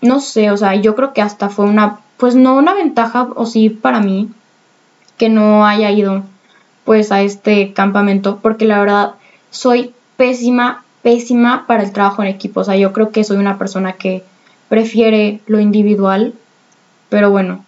no 0.00 0.20
sé, 0.20 0.50
o 0.50 0.56
sea, 0.56 0.74
yo 0.74 0.96
creo 0.96 1.12
que 1.12 1.22
hasta 1.22 1.48
fue 1.48 1.66
una, 1.66 2.00
pues 2.16 2.34
no 2.34 2.56
una 2.56 2.74
ventaja, 2.74 3.28
o 3.36 3.46
sí 3.46 3.70
para 3.70 4.00
mí, 4.00 4.30
que 5.16 5.28
no 5.28 5.66
haya 5.66 5.90
ido 5.90 6.24
pues 6.84 7.12
a 7.12 7.20
este 7.22 7.72
campamento, 7.72 8.40
porque 8.42 8.64
la 8.64 8.80
verdad 8.80 9.14
soy 9.50 9.94
pésima, 10.16 10.82
pésima 11.02 11.66
para 11.66 11.84
el 11.84 11.92
trabajo 11.92 12.22
en 12.22 12.28
equipo. 12.28 12.60
O 12.60 12.64
sea, 12.64 12.76
yo 12.76 12.92
creo 12.92 13.10
que 13.10 13.22
soy 13.22 13.36
una 13.36 13.58
persona 13.58 13.92
que 13.92 14.24
prefiere 14.70 15.40
lo 15.46 15.58
individual, 15.58 16.32
pero 17.08 17.30
bueno. 17.30 17.64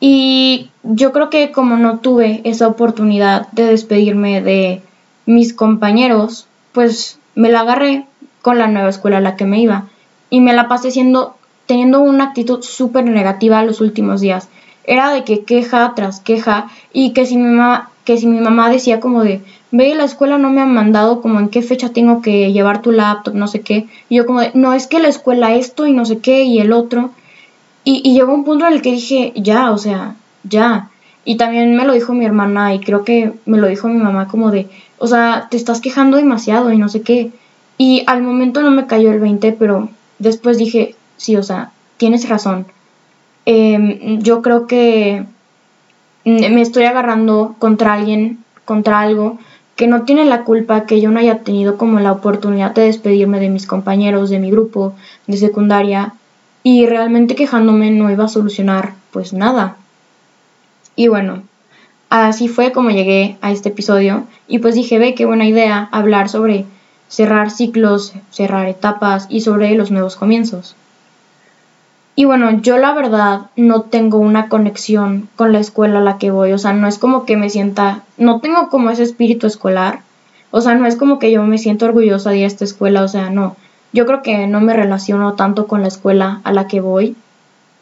Y 0.00 0.70
yo 0.84 1.12
creo 1.12 1.30
que 1.30 1.50
como 1.50 1.76
no 1.78 1.98
tuve 1.98 2.42
esa 2.44 2.68
oportunidad 2.68 3.48
de 3.52 3.64
despedirme 3.64 4.42
de 4.42 4.82
mis 5.24 5.54
compañeros, 5.54 6.46
pues 6.72 7.18
me 7.34 7.48
la 7.48 7.60
agarré 7.60 8.06
con 8.42 8.58
la 8.58 8.68
nueva 8.68 8.90
escuela 8.90 9.16
a 9.16 9.22
la 9.22 9.34
que 9.34 9.46
me 9.46 9.60
iba 9.60 9.86
y 10.28 10.40
me 10.40 10.52
la 10.52 10.68
pasé 10.68 10.90
siendo 10.90 11.34
teniendo 11.64 12.00
una 12.00 12.24
actitud 12.24 12.62
súper 12.62 13.04
negativa 13.04 13.62
los 13.64 13.80
últimos 13.80 14.20
días. 14.20 14.48
Era 14.84 15.12
de 15.12 15.24
que 15.24 15.44
queja 15.44 15.92
tras 15.96 16.20
queja 16.20 16.68
y 16.92 17.12
que 17.12 17.26
si 17.26 17.36
mi 17.36 17.44
mamá, 17.44 17.90
que 18.08 18.16
si 18.16 18.26
mi 18.26 18.40
mamá 18.40 18.70
decía 18.70 19.00
como 19.00 19.22
de, 19.22 19.42
ve, 19.70 19.94
la 19.94 20.04
escuela 20.04 20.38
no 20.38 20.48
me 20.48 20.62
han 20.62 20.72
mandado 20.72 21.20
como 21.20 21.40
en 21.40 21.50
qué 21.50 21.60
fecha 21.60 21.90
tengo 21.90 22.22
que 22.22 22.54
llevar 22.54 22.80
tu 22.80 22.90
laptop, 22.90 23.34
no 23.34 23.48
sé 23.48 23.60
qué. 23.60 23.86
Y 24.08 24.16
yo 24.16 24.24
como 24.24 24.40
de, 24.40 24.50
no, 24.54 24.72
es 24.72 24.86
que 24.86 24.98
la 24.98 25.08
escuela 25.08 25.54
esto 25.54 25.86
y 25.86 25.92
no 25.92 26.06
sé 26.06 26.20
qué 26.20 26.44
y 26.44 26.58
el 26.58 26.72
otro. 26.72 27.10
Y, 27.84 28.14
llegó 28.14 28.32
un 28.32 28.44
punto 28.44 28.66
en 28.66 28.72
el 28.72 28.80
que 28.80 28.92
dije, 28.92 29.34
ya, 29.36 29.72
o 29.72 29.76
sea, 29.76 30.16
ya. 30.42 30.88
Y 31.26 31.36
también 31.36 31.76
me 31.76 31.84
lo 31.84 31.92
dijo 31.92 32.14
mi 32.14 32.24
hermana 32.24 32.74
y 32.74 32.80
creo 32.80 33.04
que 33.04 33.34
me 33.44 33.58
lo 33.58 33.66
dijo 33.66 33.88
mi 33.88 33.98
mamá 33.98 34.26
como 34.26 34.50
de, 34.50 34.68
o 34.96 35.06
sea, 35.06 35.48
te 35.50 35.58
estás 35.58 35.82
quejando 35.82 36.16
demasiado 36.16 36.72
y 36.72 36.78
no 36.78 36.88
sé 36.88 37.02
qué. 37.02 37.30
Y 37.76 38.04
al 38.06 38.22
momento 38.22 38.62
no 38.62 38.70
me 38.70 38.86
cayó 38.86 39.12
el 39.12 39.20
20, 39.20 39.52
pero 39.52 39.90
después 40.18 40.56
dije, 40.56 40.94
sí, 41.18 41.36
o 41.36 41.42
sea, 41.42 41.72
tienes 41.98 42.26
razón. 42.26 42.64
Em, 43.44 44.18
yo 44.22 44.40
creo 44.40 44.66
que 44.66 45.26
me 46.24 46.60
estoy 46.60 46.84
agarrando 46.84 47.54
contra 47.58 47.94
alguien, 47.94 48.38
contra 48.64 49.00
algo, 49.00 49.38
que 49.76 49.86
no 49.86 50.02
tiene 50.02 50.24
la 50.24 50.44
culpa 50.44 50.86
que 50.86 51.00
yo 51.00 51.10
no 51.10 51.20
haya 51.20 51.38
tenido 51.38 51.76
como 51.76 52.00
la 52.00 52.12
oportunidad 52.12 52.74
de 52.74 52.82
despedirme 52.82 53.38
de 53.38 53.48
mis 53.48 53.66
compañeros, 53.66 54.28
de 54.28 54.40
mi 54.40 54.50
grupo, 54.50 54.94
de 55.26 55.36
secundaria, 55.36 56.14
y 56.62 56.86
realmente 56.86 57.34
quejándome 57.34 57.90
no 57.90 58.10
iba 58.10 58.24
a 58.24 58.28
solucionar 58.28 58.94
pues 59.12 59.32
nada. 59.32 59.76
Y 60.96 61.08
bueno, 61.08 61.42
así 62.10 62.48
fue 62.48 62.72
como 62.72 62.90
llegué 62.90 63.38
a 63.40 63.52
este 63.52 63.68
episodio 63.68 64.24
y 64.48 64.58
pues 64.58 64.74
dije, 64.74 64.98
ve 64.98 65.14
qué 65.14 65.26
buena 65.26 65.46
idea 65.46 65.88
hablar 65.92 66.28
sobre 66.28 66.66
cerrar 67.08 67.50
ciclos, 67.50 68.12
cerrar 68.30 68.66
etapas 68.66 69.26
y 69.30 69.42
sobre 69.42 69.74
los 69.76 69.90
nuevos 69.90 70.16
comienzos. 70.16 70.74
Y 72.18 72.24
bueno, 72.24 72.50
yo 72.62 72.78
la 72.78 72.94
verdad 72.94 73.42
no 73.54 73.82
tengo 73.82 74.18
una 74.18 74.48
conexión 74.48 75.28
con 75.36 75.52
la 75.52 75.60
escuela 75.60 76.00
a 76.00 76.02
la 76.02 76.18
que 76.18 76.32
voy, 76.32 76.50
o 76.50 76.58
sea, 76.58 76.72
no 76.72 76.88
es 76.88 76.98
como 76.98 77.24
que 77.24 77.36
me 77.36 77.48
sienta, 77.48 78.02
no 78.16 78.40
tengo 78.40 78.70
como 78.70 78.90
ese 78.90 79.04
espíritu 79.04 79.46
escolar, 79.46 80.00
o 80.50 80.60
sea, 80.60 80.74
no 80.74 80.88
es 80.88 80.96
como 80.96 81.20
que 81.20 81.30
yo 81.30 81.44
me 81.44 81.58
siento 81.58 81.84
orgullosa 81.84 82.30
de 82.30 82.44
esta 82.44 82.64
escuela, 82.64 83.04
o 83.04 83.08
sea, 83.08 83.30
no, 83.30 83.54
yo 83.92 84.04
creo 84.04 84.22
que 84.22 84.48
no 84.48 84.60
me 84.60 84.74
relaciono 84.74 85.34
tanto 85.34 85.68
con 85.68 85.82
la 85.82 85.86
escuela 85.86 86.40
a 86.42 86.50
la 86.50 86.66
que 86.66 86.80
voy. 86.80 87.14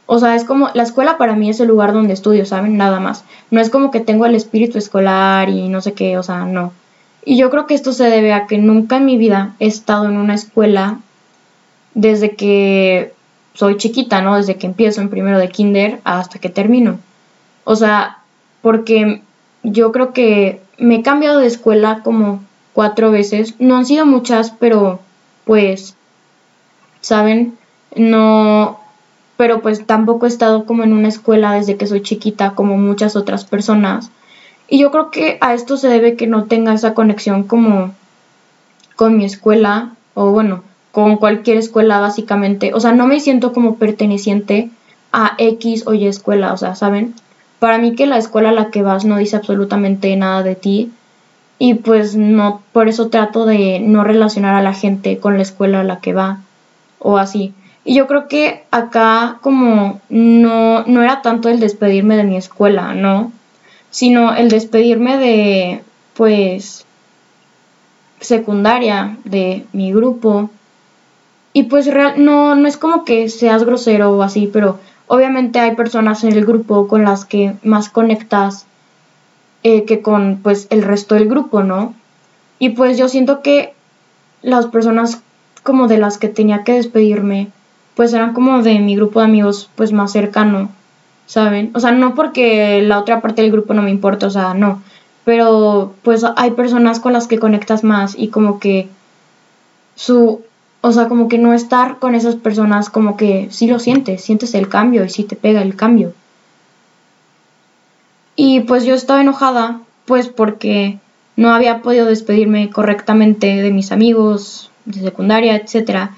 O 0.04 0.18
sea, 0.18 0.36
es 0.36 0.44
como, 0.44 0.68
la 0.74 0.82
escuela 0.82 1.16
para 1.16 1.34
mí 1.34 1.48
es 1.48 1.58
el 1.60 1.68
lugar 1.68 1.94
donde 1.94 2.12
estudio, 2.12 2.44
¿saben? 2.44 2.76
Nada 2.76 3.00
más. 3.00 3.24
No 3.50 3.62
es 3.62 3.70
como 3.70 3.90
que 3.90 4.00
tengo 4.00 4.26
el 4.26 4.34
espíritu 4.34 4.76
escolar 4.76 5.48
y 5.48 5.70
no 5.70 5.80
sé 5.80 5.94
qué, 5.94 6.18
o 6.18 6.22
sea, 6.22 6.44
no. 6.44 6.74
Y 7.24 7.38
yo 7.38 7.48
creo 7.48 7.66
que 7.66 7.74
esto 7.74 7.94
se 7.94 8.10
debe 8.10 8.34
a 8.34 8.46
que 8.46 8.58
nunca 8.58 8.98
en 8.98 9.06
mi 9.06 9.16
vida 9.16 9.54
he 9.60 9.66
estado 9.66 10.04
en 10.04 10.18
una 10.18 10.34
escuela 10.34 10.98
desde 11.94 12.36
que 12.36 13.15
soy 13.56 13.78
chiquita, 13.78 14.20
¿no? 14.20 14.36
Desde 14.36 14.56
que 14.56 14.66
empiezo 14.66 15.00
en 15.00 15.08
primero 15.08 15.38
de 15.38 15.48
kinder 15.48 16.00
hasta 16.04 16.38
que 16.38 16.50
termino. 16.50 16.98
O 17.64 17.74
sea, 17.74 18.18
porque 18.62 19.22
yo 19.62 19.92
creo 19.92 20.12
que 20.12 20.60
me 20.78 20.96
he 20.96 21.02
cambiado 21.02 21.40
de 21.40 21.46
escuela 21.46 22.02
como 22.04 22.42
cuatro 22.74 23.10
veces. 23.10 23.54
No 23.58 23.76
han 23.76 23.86
sido 23.86 24.04
muchas, 24.04 24.50
pero 24.50 25.00
pues, 25.44 25.96
¿saben? 27.00 27.56
No, 27.96 28.78
pero 29.38 29.62
pues 29.62 29.86
tampoco 29.86 30.26
he 30.26 30.28
estado 30.28 30.66
como 30.66 30.84
en 30.84 30.92
una 30.92 31.08
escuela 31.08 31.54
desde 31.54 31.76
que 31.76 31.86
soy 31.86 32.02
chiquita 32.02 32.50
como 32.54 32.76
muchas 32.76 33.16
otras 33.16 33.44
personas. 33.46 34.10
Y 34.68 34.78
yo 34.78 34.90
creo 34.90 35.10
que 35.10 35.38
a 35.40 35.54
esto 35.54 35.78
se 35.78 35.88
debe 35.88 36.16
que 36.16 36.26
no 36.26 36.44
tenga 36.44 36.74
esa 36.74 36.92
conexión 36.92 37.44
como 37.44 37.94
con 38.96 39.16
mi 39.16 39.24
escuela 39.24 39.92
o 40.14 40.30
bueno, 40.30 40.62
con 40.96 41.18
cualquier 41.18 41.58
escuela 41.58 42.00
básicamente. 42.00 42.72
O 42.72 42.80
sea, 42.80 42.92
no 42.92 43.06
me 43.06 43.20
siento 43.20 43.52
como 43.52 43.74
perteneciente 43.76 44.70
a 45.12 45.34
X 45.36 45.86
o 45.86 45.92
Y 45.92 46.06
escuela, 46.06 46.54
o 46.54 46.56
sea, 46.56 46.74
¿saben? 46.74 47.14
Para 47.58 47.76
mí 47.76 47.94
que 47.94 48.06
la 48.06 48.16
escuela 48.16 48.48
a 48.48 48.52
la 48.52 48.70
que 48.70 48.80
vas 48.80 49.04
no 49.04 49.18
dice 49.18 49.36
absolutamente 49.36 50.16
nada 50.16 50.42
de 50.42 50.54
ti 50.54 50.90
y 51.58 51.74
pues 51.74 52.16
no, 52.16 52.62
por 52.72 52.88
eso 52.88 53.10
trato 53.10 53.44
de 53.44 53.78
no 53.78 54.04
relacionar 54.04 54.54
a 54.54 54.62
la 54.62 54.72
gente 54.72 55.18
con 55.18 55.36
la 55.36 55.42
escuela 55.42 55.80
a 55.80 55.84
la 55.84 56.00
que 56.00 56.14
va 56.14 56.38
o 56.98 57.18
así. 57.18 57.52
Y 57.84 57.94
yo 57.94 58.06
creo 58.06 58.26
que 58.26 58.64
acá 58.70 59.36
como 59.42 60.00
no, 60.08 60.82
no 60.86 61.02
era 61.02 61.20
tanto 61.20 61.50
el 61.50 61.60
despedirme 61.60 62.16
de 62.16 62.24
mi 62.24 62.38
escuela, 62.38 62.94
¿no? 62.94 63.32
Sino 63.90 64.34
el 64.34 64.48
despedirme 64.48 65.18
de, 65.18 65.82
pues, 66.14 66.86
secundaria, 68.18 69.18
de 69.24 69.66
mi 69.74 69.92
grupo. 69.92 70.48
Y 71.56 71.62
pues 71.62 71.86
real, 71.86 72.22
no, 72.22 72.54
no 72.54 72.68
es 72.68 72.76
como 72.76 73.06
que 73.06 73.30
seas 73.30 73.64
grosero 73.64 74.10
o 74.10 74.22
así, 74.22 74.46
pero 74.52 74.78
obviamente 75.06 75.58
hay 75.58 75.74
personas 75.74 76.22
en 76.22 76.34
el 76.34 76.44
grupo 76.44 76.86
con 76.86 77.02
las 77.04 77.24
que 77.24 77.54
más 77.62 77.88
conectas 77.88 78.66
eh, 79.62 79.86
que 79.86 80.02
con 80.02 80.40
pues 80.42 80.66
el 80.68 80.82
resto 80.82 81.14
del 81.14 81.30
grupo, 81.30 81.62
¿no? 81.62 81.94
Y 82.58 82.68
pues 82.76 82.98
yo 82.98 83.08
siento 83.08 83.40
que 83.40 83.72
las 84.42 84.66
personas 84.66 85.22
como 85.62 85.88
de 85.88 85.96
las 85.96 86.18
que 86.18 86.28
tenía 86.28 86.62
que 86.62 86.74
despedirme, 86.74 87.48
pues 87.94 88.12
eran 88.12 88.34
como 88.34 88.62
de 88.62 88.78
mi 88.80 88.94
grupo 88.94 89.20
de 89.20 89.24
amigos 89.24 89.70
pues 89.76 89.92
más 89.92 90.12
cercano, 90.12 90.68
¿saben? 91.24 91.70
O 91.72 91.80
sea, 91.80 91.90
no 91.90 92.14
porque 92.14 92.82
la 92.82 92.98
otra 92.98 93.22
parte 93.22 93.40
del 93.40 93.50
grupo 93.50 93.72
no 93.72 93.80
me 93.80 93.90
importa, 93.90 94.26
o 94.26 94.30
sea, 94.30 94.52
no, 94.52 94.82
pero 95.24 95.94
pues 96.02 96.22
hay 96.36 96.50
personas 96.50 97.00
con 97.00 97.14
las 97.14 97.26
que 97.26 97.38
conectas 97.38 97.82
más 97.82 98.14
y 98.14 98.28
como 98.28 98.58
que 98.58 98.90
su, 99.94 100.42
o 100.80 100.92
sea, 100.92 101.08
como 101.08 101.28
que 101.28 101.38
no 101.38 101.52
estar 101.52 101.98
con 101.98 102.14
esas 102.14 102.36
personas, 102.36 102.90
como 102.90 103.16
que 103.16 103.48
sí 103.50 103.66
lo 103.66 103.78
sientes, 103.78 104.22
sientes 104.22 104.54
el 104.54 104.68
cambio 104.68 105.04
y 105.04 105.10
sí 105.10 105.24
te 105.24 105.36
pega 105.36 105.62
el 105.62 105.74
cambio. 105.74 106.12
Y 108.36 108.60
pues 108.60 108.84
yo 108.84 108.94
estaba 108.94 109.20
enojada, 109.20 109.80
pues 110.04 110.28
porque 110.28 110.98
no 111.36 111.50
había 111.50 111.82
podido 111.82 112.06
despedirme 112.06 112.70
correctamente 112.70 113.62
de 113.62 113.70
mis 113.70 113.92
amigos 113.92 114.70
de 114.84 115.00
secundaria, 115.00 115.56
etc. 115.56 116.10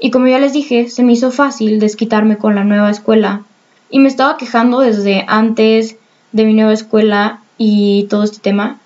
Y 0.00 0.10
como 0.10 0.26
ya 0.26 0.38
les 0.38 0.52
dije, 0.52 0.88
se 0.88 1.02
me 1.02 1.12
hizo 1.12 1.30
fácil 1.30 1.78
desquitarme 1.78 2.38
con 2.38 2.54
la 2.54 2.64
nueva 2.64 2.90
escuela. 2.90 3.42
Y 3.90 4.00
me 4.00 4.08
estaba 4.08 4.36
quejando 4.36 4.80
desde 4.80 5.24
antes 5.28 5.96
de 6.32 6.44
mi 6.44 6.54
nueva 6.54 6.72
escuela 6.72 7.40
y 7.56 8.04
todo 8.10 8.24
este 8.24 8.40
tema. 8.40 8.78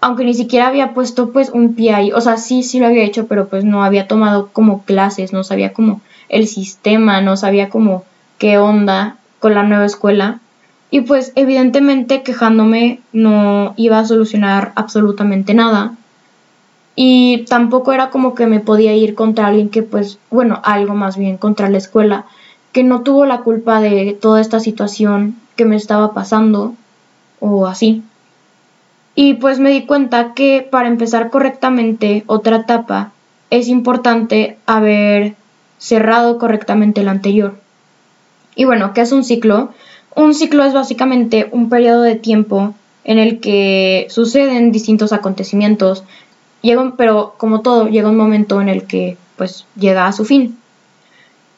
Aunque 0.00 0.24
ni 0.24 0.34
siquiera 0.34 0.68
había 0.68 0.94
puesto 0.94 1.30
pues 1.30 1.50
un 1.50 1.74
pie 1.74 1.92
ahí. 1.94 2.12
O 2.12 2.20
sea, 2.20 2.36
sí, 2.36 2.62
sí 2.62 2.80
lo 2.80 2.86
había 2.86 3.04
hecho, 3.04 3.26
pero 3.26 3.48
pues 3.48 3.64
no 3.64 3.84
había 3.84 4.08
tomado 4.08 4.48
como 4.52 4.82
clases, 4.82 5.32
no 5.32 5.44
sabía 5.44 5.72
como 5.72 6.00
el 6.28 6.46
sistema, 6.46 7.20
no 7.20 7.36
sabía 7.36 7.68
como 7.68 8.04
qué 8.38 8.58
onda 8.58 9.16
con 9.40 9.54
la 9.54 9.62
nueva 9.62 9.84
escuela. 9.84 10.40
Y 10.90 11.02
pues 11.02 11.32
evidentemente 11.36 12.22
quejándome 12.22 13.00
no 13.12 13.74
iba 13.76 13.98
a 13.98 14.06
solucionar 14.06 14.72
absolutamente 14.74 15.54
nada. 15.54 15.94
Y 16.96 17.44
tampoco 17.48 17.92
era 17.92 18.10
como 18.10 18.34
que 18.34 18.46
me 18.46 18.60
podía 18.60 18.94
ir 18.94 19.14
contra 19.14 19.46
alguien 19.46 19.68
que 19.68 19.82
pues, 19.82 20.18
bueno, 20.30 20.60
algo 20.64 20.94
más 20.94 21.16
bien 21.16 21.36
contra 21.36 21.70
la 21.70 21.78
escuela, 21.78 22.24
que 22.72 22.84
no 22.84 23.02
tuvo 23.02 23.26
la 23.26 23.40
culpa 23.40 23.80
de 23.80 24.16
toda 24.20 24.40
esta 24.40 24.60
situación 24.60 25.36
que 25.56 25.64
me 25.64 25.76
estaba 25.76 26.12
pasando 26.12 26.74
o 27.38 27.66
así. 27.66 28.02
Y 29.14 29.34
pues 29.34 29.58
me 29.58 29.70
di 29.70 29.86
cuenta 29.86 30.34
que 30.34 30.66
para 30.70 30.88
empezar 30.88 31.30
correctamente 31.30 32.24
otra 32.26 32.56
etapa 32.56 33.12
es 33.50 33.68
importante 33.68 34.56
haber 34.66 35.34
cerrado 35.78 36.38
correctamente 36.38 37.02
la 37.02 37.10
anterior. 37.10 37.58
Y 38.54 38.64
bueno, 38.64 38.92
¿qué 38.94 39.00
es 39.00 39.12
un 39.12 39.24
ciclo? 39.24 39.70
Un 40.14 40.34
ciclo 40.34 40.64
es 40.64 40.74
básicamente 40.74 41.48
un 41.50 41.68
periodo 41.68 42.02
de 42.02 42.16
tiempo 42.16 42.74
en 43.04 43.18
el 43.18 43.40
que 43.40 44.06
suceden 44.10 44.72
distintos 44.72 45.12
acontecimientos, 45.12 46.04
llega, 46.62 46.94
pero 46.96 47.34
como 47.38 47.60
todo, 47.60 47.88
llega 47.88 48.10
un 48.10 48.16
momento 48.16 48.60
en 48.60 48.68
el 48.68 48.84
que 48.84 49.16
pues 49.36 49.66
llega 49.76 50.06
a 50.06 50.12
su 50.12 50.24
fin. 50.24 50.58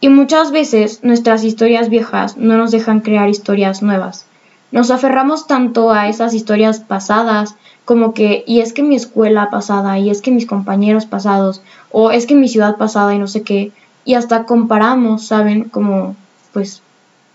Y 0.01 0.09
muchas 0.09 0.51
veces 0.53 1.01
nuestras 1.03 1.45
historias 1.45 1.88
viejas 1.88 2.37
no 2.37 2.57
nos 2.57 2.71
dejan 2.71 3.01
crear 3.01 3.29
historias 3.29 3.83
nuevas. 3.83 4.27
Nos 4.73 4.91
aferramos 4.91 5.47
tanto 5.47 5.93
a 5.93 6.09
esas 6.09 6.35
historias 6.35 6.81
pasadas 6.81 7.55
como 7.85 8.15
que, 8.15 8.43
y 8.47 8.61
es 8.61 8.73
que 8.73 8.83
mi 8.83 8.97
escuela 8.97 9.51
pasada, 9.51 9.99
y 9.99 10.11
es 10.11 10.23
que 10.23 10.31
mis 10.31 10.47
compañeros 10.47 11.07
pasados, 11.07 11.63
o 11.91 12.11
es 12.11 12.27
que 12.27 12.35
mi 12.35 12.49
ciudad 12.49 12.77
pasada 12.77 13.15
y 13.15 13.19
no 13.19 13.29
sé 13.29 13.43
qué, 13.43 13.71
y 14.05 14.15
hasta 14.15 14.45
comparamos, 14.45 15.27
¿saben? 15.27 15.65
Como 15.65 16.17
pues 16.53 16.83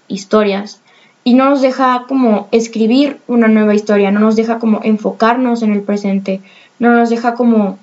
historias 0.08 0.82
y 1.28 1.34
no 1.34 1.50
nos 1.50 1.62
deja 1.62 2.06
como 2.08 2.48
escribir 2.52 3.20
una 3.28 3.50
nueva 3.50 3.76
historia, 3.76 4.12
no 4.12 4.22
nos 4.22 4.38
deja 4.38 4.60
como 4.60 4.80
enfocarnos 4.84 5.62
en 5.62 5.74
el 5.74 5.82
presente, 5.82 6.40
no 6.80 6.94
nos 6.94 7.10
deja 7.10 7.34
como 7.34 7.78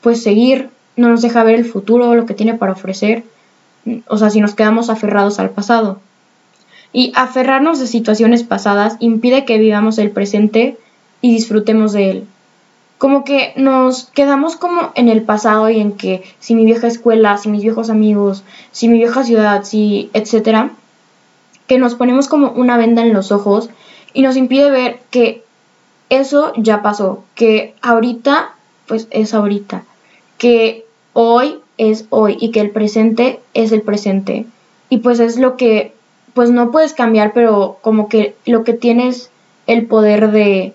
pues 0.00 0.24
seguir, 0.24 0.70
no 0.96 1.08
nos 1.08 1.22
deja 1.22 1.44
ver 1.44 1.54
el 1.54 1.64
futuro, 1.64 2.16
lo 2.16 2.26
que 2.26 2.34
tiene 2.34 2.54
para 2.54 2.72
ofrecer, 2.72 3.22
o 4.08 4.16
sea, 4.16 4.30
si 4.30 4.40
nos 4.40 4.56
quedamos 4.56 4.90
aferrados 4.90 5.38
al 5.38 5.50
pasado. 5.50 6.00
Y 6.92 7.12
aferrarnos 7.14 7.78
de 7.78 7.86
situaciones 7.86 8.42
pasadas 8.42 8.96
impide 9.00 9.44
que 9.44 9.58
vivamos 9.58 9.98
el 9.98 10.10
presente 10.10 10.76
y 11.20 11.32
disfrutemos 11.32 11.92
de 11.92 12.10
él. 12.10 12.26
Como 12.98 13.24
que 13.24 13.52
nos 13.56 14.04
quedamos 14.06 14.56
como 14.56 14.92
en 14.94 15.08
el 15.08 15.22
pasado 15.22 15.70
y 15.70 15.80
en 15.80 15.92
que 15.92 16.22
si 16.38 16.54
mi 16.54 16.64
vieja 16.64 16.86
escuela, 16.86 17.38
si 17.38 17.48
mis 17.48 17.62
viejos 17.62 17.90
amigos, 17.90 18.42
si 18.72 18.88
mi 18.88 18.98
vieja 18.98 19.24
ciudad, 19.24 19.64
si 19.64 20.10
etcétera, 20.12 20.70
que 21.66 21.78
nos 21.78 21.94
ponemos 21.94 22.28
como 22.28 22.50
una 22.50 22.76
venda 22.76 23.02
en 23.02 23.14
los 23.14 23.32
ojos 23.32 23.70
y 24.12 24.22
nos 24.22 24.36
impide 24.36 24.70
ver 24.70 25.00
que 25.10 25.44
eso 26.08 26.52
ya 26.56 26.82
pasó, 26.82 27.22
que 27.34 27.74
ahorita 27.80 28.54
pues 28.86 29.06
es 29.12 29.32
ahorita, 29.34 29.84
que 30.36 30.84
hoy 31.12 31.58
es 31.78 32.06
hoy 32.10 32.36
y 32.40 32.50
que 32.50 32.60
el 32.60 32.70
presente 32.70 33.40
es 33.54 33.70
el 33.72 33.82
presente. 33.82 34.46
Y 34.88 34.98
pues 34.98 35.20
es 35.20 35.38
lo 35.38 35.56
que 35.56 35.94
pues 36.34 36.50
no 36.50 36.70
puedes 36.70 36.94
cambiar, 36.94 37.32
pero 37.32 37.78
como 37.82 38.08
que 38.08 38.36
lo 38.46 38.64
que 38.64 38.72
tienes 38.72 39.30
el 39.66 39.86
poder 39.86 40.30
de 40.30 40.74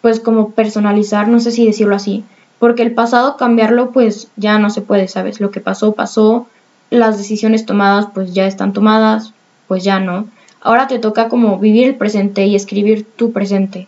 pues 0.00 0.20
como 0.20 0.50
personalizar, 0.50 1.28
no 1.28 1.40
sé 1.40 1.50
si 1.50 1.64
decirlo 1.64 1.96
así, 1.96 2.24
porque 2.58 2.82
el 2.82 2.92
pasado 2.92 3.36
cambiarlo 3.36 3.90
pues 3.90 4.28
ya 4.36 4.58
no 4.58 4.70
se 4.70 4.82
puede, 4.82 5.08
¿sabes? 5.08 5.40
Lo 5.40 5.50
que 5.50 5.60
pasó 5.60 5.92
pasó, 5.92 6.46
las 6.90 7.18
decisiones 7.18 7.66
tomadas 7.66 8.08
pues 8.12 8.34
ya 8.34 8.46
están 8.46 8.72
tomadas, 8.72 9.32
pues 9.68 9.84
ya 9.84 10.00
no. 10.00 10.26
Ahora 10.60 10.86
te 10.86 10.98
toca 10.98 11.28
como 11.28 11.58
vivir 11.58 11.86
el 11.88 11.96
presente 11.96 12.46
y 12.46 12.54
escribir 12.54 13.06
tu 13.16 13.32
presente. 13.32 13.86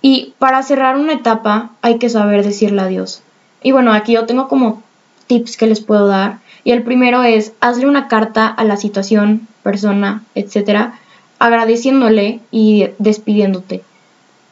Y 0.00 0.34
para 0.38 0.62
cerrar 0.62 0.96
una 0.96 1.14
etapa 1.14 1.70
hay 1.80 1.98
que 1.98 2.10
saber 2.10 2.44
decirle 2.44 2.82
adiós. 2.82 3.22
Y 3.62 3.72
bueno, 3.72 3.92
aquí 3.92 4.12
yo 4.12 4.26
tengo 4.26 4.48
como 4.48 4.82
tips 5.26 5.56
que 5.56 5.66
les 5.66 5.80
puedo 5.80 6.06
dar. 6.06 6.40
Y 6.64 6.72
el 6.72 6.82
primero 6.82 7.22
es, 7.22 7.52
hazle 7.60 7.86
una 7.86 8.08
carta 8.08 8.48
a 8.48 8.64
la 8.64 8.76
situación, 8.76 9.46
persona, 9.62 10.24
etcétera, 10.34 10.98
agradeciéndole 11.38 12.40
y 12.50 12.88
despidiéndote. 12.98 13.82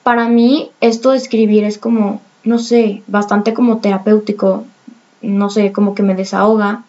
Para 0.03 0.29
mí, 0.29 0.70
esto 0.81 1.12
de 1.12 1.16
escribir 1.16 1.64
es 1.64 1.79
como, 1.79 2.20
no 2.44 2.59
sé, 2.59 3.03
bastante 3.07 3.55
como 3.55 3.79
terapéutico, 3.79 4.64
no 5.22 5.48
sé, 5.48 5.72
como 5.72 5.94
que 5.94 6.03
me 6.03 6.14
desahoga. 6.14 6.85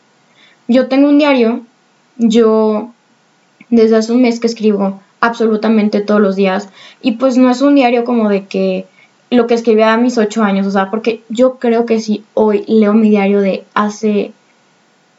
Yo 0.67 0.87
tengo 0.87 1.07
un 1.07 1.19
diario 1.19 1.61
yo 2.17 2.91
desde 3.69 3.95
hace 3.95 4.11
un 4.11 4.21
mes 4.21 4.39
que 4.39 4.47
escribo 4.47 5.01
absolutamente 5.19 6.01
todos 6.01 6.21
los 6.21 6.35
días 6.35 6.69
y 7.01 7.13
pues 7.13 7.37
no 7.37 7.49
es 7.49 7.61
un 7.61 7.75
diario 7.75 8.03
como 8.03 8.29
de 8.29 8.45
que 8.45 8.85
lo 9.29 9.47
que 9.47 9.55
escribía 9.55 9.93
a 9.93 9.97
mis 9.97 10.17
ocho 10.17 10.43
años, 10.43 10.67
o 10.67 10.71
sea, 10.71 10.91
porque 10.91 11.23
yo 11.29 11.55
creo 11.55 11.85
que 11.85 11.99
si 11.99 12.23
hoy 12.35 12.63
leo 12.67 12.93
mi 12.93 13.09
diario 13.09 13.41
de 13.41 13.63
hace, 13.73 14.31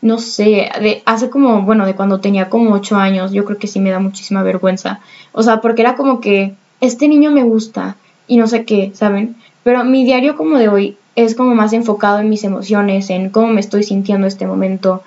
no 0.05 0.19
sé, 0.19 0.69
de 0.83 1.03
hace 1.07 1.31
como, 1.31 1.63
bueno, 1.63 1.87
de 1.87 1.95
cuando 1.95 2.21
tenía 2.21 2.51
como 2.51 2.75
ocho 2.75 2.97
años, 2.97 3.33
yo 3.33 3.47
creo 3.47 3.57
que 3.57 3.67
sí 3.67 3.81
me 3.81 3.91
da 3.91 4.01
muchísima 4.01 4.43
vergüenza, 4.43 5.01
o 5.33 5.43
sea, 5.43 5.63
porque 5.63 5.81
era 5.81 5.97
como 5.97 6.21
que 6.21 6.53
este 6.83 7.09
niño 7.09 7.31
me 7.31 7.43
gusta 7.43 7.97
y 8.27 8.37
no 8.37 8.47
sé 8.47 8.67
qué, 8.67 8.93
¿saben? 8.93 9.35
Pero 9.63 9.83
mi 9.83 10.05
diario 10.05 10.37
como 10.37 10.59
de 10.59 10.69
hoy 10.69 10.99
es 11.17 11.35
como 11.35 11.55
más 11.55 11.73
enfocado 11.73 12.19
en 12.19 12.29
mis 12.29 12.45
emociones, 12.45 13.09
en 13.09 13.31
cómo 13.31 13.47
me 13.47 13.61
estoy 13.61 13.83
sintiendo 13.83 14.27
este 14.27 14.47
momento, 14.47 15.03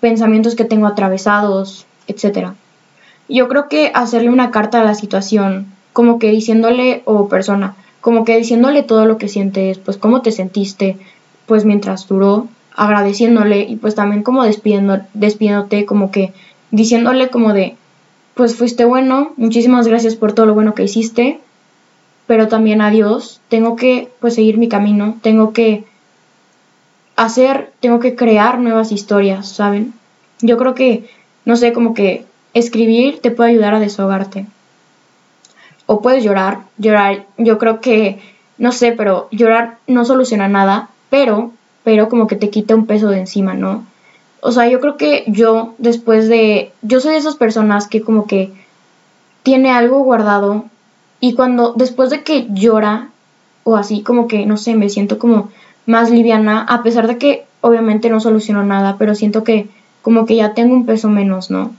pensamientos 0.00 0.54
que 0.54 0.66
tengo 0.66 0.86
atravesados, 0.86 1.86
etc. 2.06 2.48
Yo 3.30 3.48
creo 3.48 3.70
que 3.70 3.90
hacerle 3.94 4.28
una 4.28 4.50
carta 4.50 4.82
a 4.82 4.84
la 4.84 4.94
situación, 4.94 5.68
como 5.94 6.18
que 6.18 6.30
diciéndole, 6.30 7.00
o 7.06 7.26
persona, 7.26 7.74
como 8.02 8.26
que 8.26 8.36
diciéndole 8.36 8.82
todo 8.82 9.06
lo 9.06 9.16
que 9.16 9.28
sientes, 9.28 9.78
pues 9.78 9.96
cómo 9.96 10.20
te 10.20 10.30
sentiste, 10.30 10.98
pues 11.46 11.64
mientras 11.64 12.06
duró, 12.06 12.48
agradeciéndole 12.76 13.60
y 13.60 13.76
pues 13.76 13.94
también 13.94 14.22
como 14.22 14.44
despidiendo, 14.44 15.00
despidiéndote, 15.14 15.84
como 15.84 16.10
que 16.10 16.32
diciéndole 16.70 17.28
como 17.28 17.52
de, 17.52 17.76
pues 18.34 18.56
fuiste 18.56 18.84
bueno, 18.84 19.32
muchísimas 19.36 19.86
gracias 19.86 20.16
por 20.16 20.32
todo 20.32 20.46
lo 20.46 20.54
bueno 20.54 20.74
que 20.74 20.84
hiciste, 20.84 21.40
pero 22.26 22.48
también 22.48 22.80
adiós, 22.80 23.40
tengo 23.48 23.76
que 23.76 24.08
pues 24.20 24.34
seguir 24.34 24.58
mi 24.58 24.68
camino, 24.68 25.16
tengo 25.22 25.52
que 25.52 25.84
hacer, 27.16 27.72
tengo 27.80 28.00
que 28.00 28.14
crear 28.14 28.58
nuevas 28.58 28.92
historias, 28.92 29.48
¿saben? 29.48 29.92
Yo 30.40 30.56
creo 30.56 30.74
que, 30.74 31.08
no 31.44 31.56
sé, 31.56 31.72
como 31.72 31.94
que 31.94 32.24
escribir 32.54 33.20
te 33.20 33.30
puede 33.30 33.50
ayudar 33.50 33.74
a 33.74 33.80
desahogarte. 33.80 34.46
O 35.86 36.00
puedes 36.00 36.24
llorar, 36.24 36.60
llorar, 36.78 37.26
yo 37.38 37.58
creo 37.58 37.80
que, 37.80 38.18
no 38.58 38.72
sé, 38.72 38.92
pero 38.92 39.28
llorar 39.30 39.78
no 39.86 40.04
soluciona 40.04 40.48
nada, 40.48 40.88
pero, 41.10 41.52
pero 41.84 42.08
como 42.08 42.26
que 42.26 42.36
te 42.36 42.50
quita 42.50 42.74
un 42.74 42.86
peso 42.86 43.08
de 43.08 43.20
encima, 43.20 43.54
¿no? 43.54 43.84
O 44.40 44.52
sea, 44.52 44.68
yo 44.68 44.80
creo 44.80 44.96
que 44.96 45.24
yo, 45.28 45.74
después 45.78 46.28
de, 46.28 46.72
yo 46.82 47.00
soy 47.00 47.12
de 47.12 47.18
esas 47.18 47.36
personas 47.36 47.86
que 47.86 48.02
como 48.02 48.26
que 48.26 48.52
tiene 49.42 49.70
algo 49.70 50.02
guardado 50.02 50.64
y 51.20 51.34
cuando, 51.34 51.74
después 51.74 52.10
de 52.10 52.22
que 52.22 52.48
llora 52.50 53.10
o 53.64 53.76
así, 53.76 54.02
como 54.02 54.26
que, 54.26 54.44
no 54.46 54.56
sé, 54.56 54.74
me 54.74 54.88
siento 54.88 55.18
como 55.18 55.50
más 55.86 56.10
liviana, 56.10 56.62
a 56.62 56.82
pesar 56.82 57.06
de 57.06 57.18
que 57.18 57.44
obviamente 57.60 58.10
no 58.10 58.20
soluciono 58.20 58.64
nada, 58.64 58.96
pero 58.98 59.14
siento 59.14 59.44
que 59.44 59.68
como 60.02 60.26
que 60.26 60.36
ya 60.36 60.54
tengo 60.54 60.74
un 60.74 60.86
peso 60.86 61.08
menos, 61.08 61.50
¿no? 61.50 61.72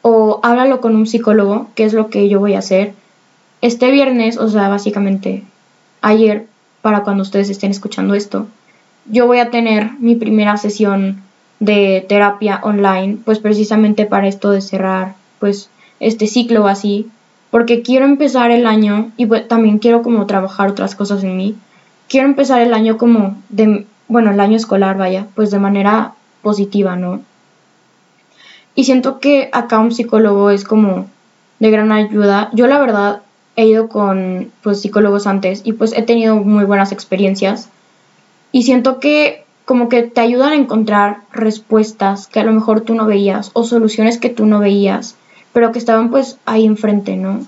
O 0.00 0.40
háblalo 0.42 0.80
con 0.80 0.96
un 0.96 1.06
psicólogo, 1.06 1.68
que 1.74 1.84
es 1.84 1.92
lo 1.92 2.08
que 2.08 2.28
yo 2.28 2.40
voy 2.40 2.54
a 2.54 2.60
hacer. 2.60 2.94
Este 3.60 3.90
viernes, 3.90 4.38
o 4.38 4.48
sea, 4.48 4.68
básicamente 4.68 5.44
ayer, 6.00 6.46
para 6.80 7.04
cuando 7.04 7.22
ustedes 7.22 7.50
estén 7.50 7.70
escuchando 7.70 8.14
esto, 8.14 8.46
yo 9.06 9.26
voy 9.26 9.38
a 9.38 9.50
tener 9.50 9.90
mi 9.98 10.14
primera 10.14 10.56
sesión 10.56 11.22
de 11.60 12.04
terapia 12.08 12.60
online, 12.62 13.18
pues 13.24 13.38
precisamente 13.38 14.06
para 14.06 14.28
esto 14.28 14.50
de 14.50 14.60
cerrar, 14.60 15.14
pues, 15.38 15.70
este 16.00 16.26
ciclo 16.26 16.66
así, 16.66 17.08
porque 17.50 17.82
quiero 17.82 18.04
empezar 18.04 18.50
el 18.50 18.66
año 18.66 19.12
y 19.16 19.26
pues, 19.26 19.46
también 19.46 19.78
quiero 19.78 20.02
como 20.02 20.26
trabajar 20.26 20.70
otras 20.70 20.94
cosas 20.94 21.22
en 21.22 21.36
mí 21.36 21.56
quiero 22.12 22.26
empezar 22.26 22.60
el 22.60 22.74
año 22.74 22.98
como 22.98 23.38
de, 23.48 23.86
bueno, 24.06 24.30
el 24.30 24.38
año 24.38 24.58
escolar, 24.58 24.98
vaya, 24.98 25.26
pues 25.34 25.50
de 25.50 25.58
manera 25.58 26.12
positiva, 26.42 26.94
¿no? 26.94 27.22
Y 28.74 28.84
siento 28.84 29.18
que 29.18 29.48
acá 29.50 29.78
un 29.78 29.92
psicólogo 29.92 30.50
es 30.50 30.64
como 30.64 31.06
de 31.58 31.70
gran 31.70 31.90
ayuda. 31.90 32.50
Yo 32.52 32.66
la 32.66 32.78
verdad 32.78 33.22
he 33.56 33.66
ido 33.66 33.88
con 33.88 34.52
pues 34.62 34.82
psicólogos 34.82 35.26
antes 35.26 35.62
y 35.64 35.72
pues 35.72 35.94
he 35.94 36.02
tenido 36.02 36.36
muy 36.36 36.64
buenas 36.64 36.92
experiencias 36.92 37.70
y 38.52 38.62
siento 38.62 39.00
que 39.00 39.44
como 39.64 39.88
que 39.88 40.02
te 40.02 40.20
ayudan 40.20 40.52
a 40.52 40.56
encontrar 40.56 41.22
respuestas 41.32 42.26
que 42.26 42.40
a 42.40 42.44
lo 42.44 42.52
mejor 42.52 42.82
tú 42.82 42.94
no 42.94 43.06
veías 43.06 43.50
o 43.54 43.64
soluciones 43.64 44.18
que 44.18 44.28
tú 44.28 44.46
no 44.46 44.60
veías, 44.60 45.16
pero 45.52 45.72
que 45.72 45.78
estaban 45.78 46.10
pues 46.10 46.38
ahí 46.44 46.66
enfrente, 46.66 47.16
¿no? 47.16 47.40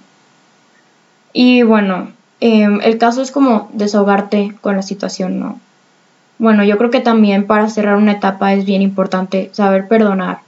Y 1.32 1.62
bueno, 1.62 2.08
Em, 2.46 2.80
el 2.82 2.98
caso 2.98 3.22
es 3.22 3.30
como 3.30 3.70
desahogarte 3.72 4.54
con 4.60 4.76
la 4.76 4.82
situación, 4.82 5.40
¿no? 5.40 5.60
Bueno, 6.38 6.62
yo 6.62 6.76
creo 6.76 6.90
que 6.90 7.00
también 7.00 7.46
para 7.46 7.70
cerrar 7.70 7.96
una 7.96 8.12
etapa 8.12 8.52
es 8.52 8.66
bien 8.66 8.82
importante 8.82 9.48
saber 9.54 9.88
perdonar, 9.88 10.40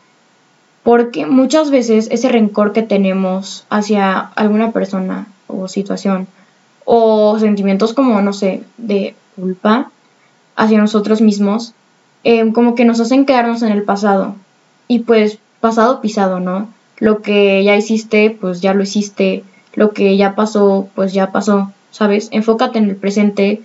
porque 0.83 1.25
muchas 1.25 1.71
veces 1.71 2.09
ese 2.11 2.29
rencor 2.29 2.75
que 2.75 2.83
tenemos 2.83 3.65
hacia 3.71 4.19
alguna 4.19 4.73
persona 4.73 5.27
o 5.47 5.69
situación, 5.69 6.27
o 6.85 7.39
sentimientos 7.39 7.95
como, 7.95 8.21
no 8.21 8.35
sé, 8.35 8.63
de 8.77 9.15
culpa 9.35 9.91
hacia 10.57 10.79
nosotros 10.79 11.21
mismos, 11.21 11.75
em, 12.25 12.53
como 12.53 12.75
que 12.75 12.85
nos 12.85 13.01
hacen 13.01 13.27
quedarnos 13.27 13.63
en 13.63 13.73
el 13.73 13.83
pasado. 13.83 14.35
Y 14.89 15.01
pues 15.01 15.39
pasado 15.61 16.01
pisado, 16.01 16.41
¿no? 16.41 16.69
Lo 16.99 17.23
que 17.23 17.63
ya 17.65 17.77
hiciste, 17.77 18.31
pues 18.31 18.61
ya 18.61 18.75
lo 18.75 18.83
hiciste. 18.83 19.45
Lo 19.75 19.93
que 19.93 20.17
ya 20.17 20.35
pasó, 20.35 20.89
pues 20.95 21.13
ya 21.13 21.33
pasó. 21.33 21.71
¿sabes? 21.97 22.29
Enfócate 22.31 22.79
en 22.79 22.91
el 22.91 22.97
presente 22.97 23.63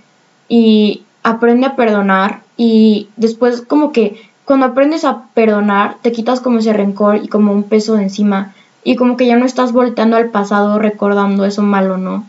y 0.48 1.04
aprende 1.22 1.68
a 1.68 1.76
perdonar 1.76 2.42
y 2.56 3.10
después 3.18 3.62
como 3.62 3.92
que 3.92 4.22
cuando 4.46 4.68
aprendes 4.68 5.04
a 5.04 5.24
perdonar 5.34 5.98
te 6.02 6.14
quitas 6.14 6.40
como 6.40 6.60
ese 6.60 6.72
rencor 6.72 7.18
y 7.18 7.28
como 7.28 7.52
un 7.52 7.64
peso 7.64 7.96
de 7.96 8.04
encima 8.04 8.54
y 8.86 8.96
como 8.96 9.18
que 9.18 9.28
ya 9.28 9.36
no 9.36 9.46
estás 9.46 9.74
volteando 9.74 10.16
al 10.16 10.30
pasado 10.30 10.80
recordando 10.80 11.44
eso 11.44 11.62
malo, 11.62 11.98
¿no? 11.98 12.26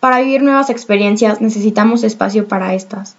Para 0.00 0.20
vivir 0.20 0.42
nuevas 0.42 0.70
experiencias 0.70 1.40
necesitamos 1.40 2.02
espacio 2.02 2.48
para 2.48 2.74
estas. 2.74 3.16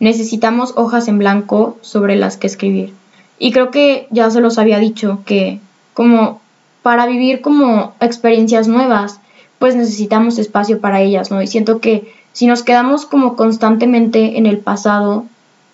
Necesitamos 0.00 0.74
hojas 0.76 1.08
en 1.08 1.18
blanco 1.18 1.78
sobre 1.80 2.16
las 2.16 2.36
que 2.36 2.48
escribir. 2.48 2.92
Y 3.38 3.52
creo 3.52 3.70
que 3.70 4.08
ya 4.10 4.30
se 4.30 4.40
los 4.40 4.58
había 4.58 4.78
dicho 4.78 5.20
que 5.24 5.60
como 5.94 6.40
para 6.82 7.06
vivir 7.06 7.40
como 7.40 7.94
experiencias 8.00 8.68
nuevas 8.68 9.20
pues 9.58 9.76
necesitamos 9.76 10.38
espacio 10.38 10.80
para 10.80 11.00
ellas, 11.00 11.30
¿no? 11.30 11.40
Y 11.40 11.46
siento 11.46 11.80
que 11.80 12.12
si 12.32 12.46
nos 12.46 12.62
quedamos 12.62 13.06
como 13.06 13.36
constantemente 13.36 14.36
en 14.36 14.46
el 14.46 14.58
pasado, 14.58 15.24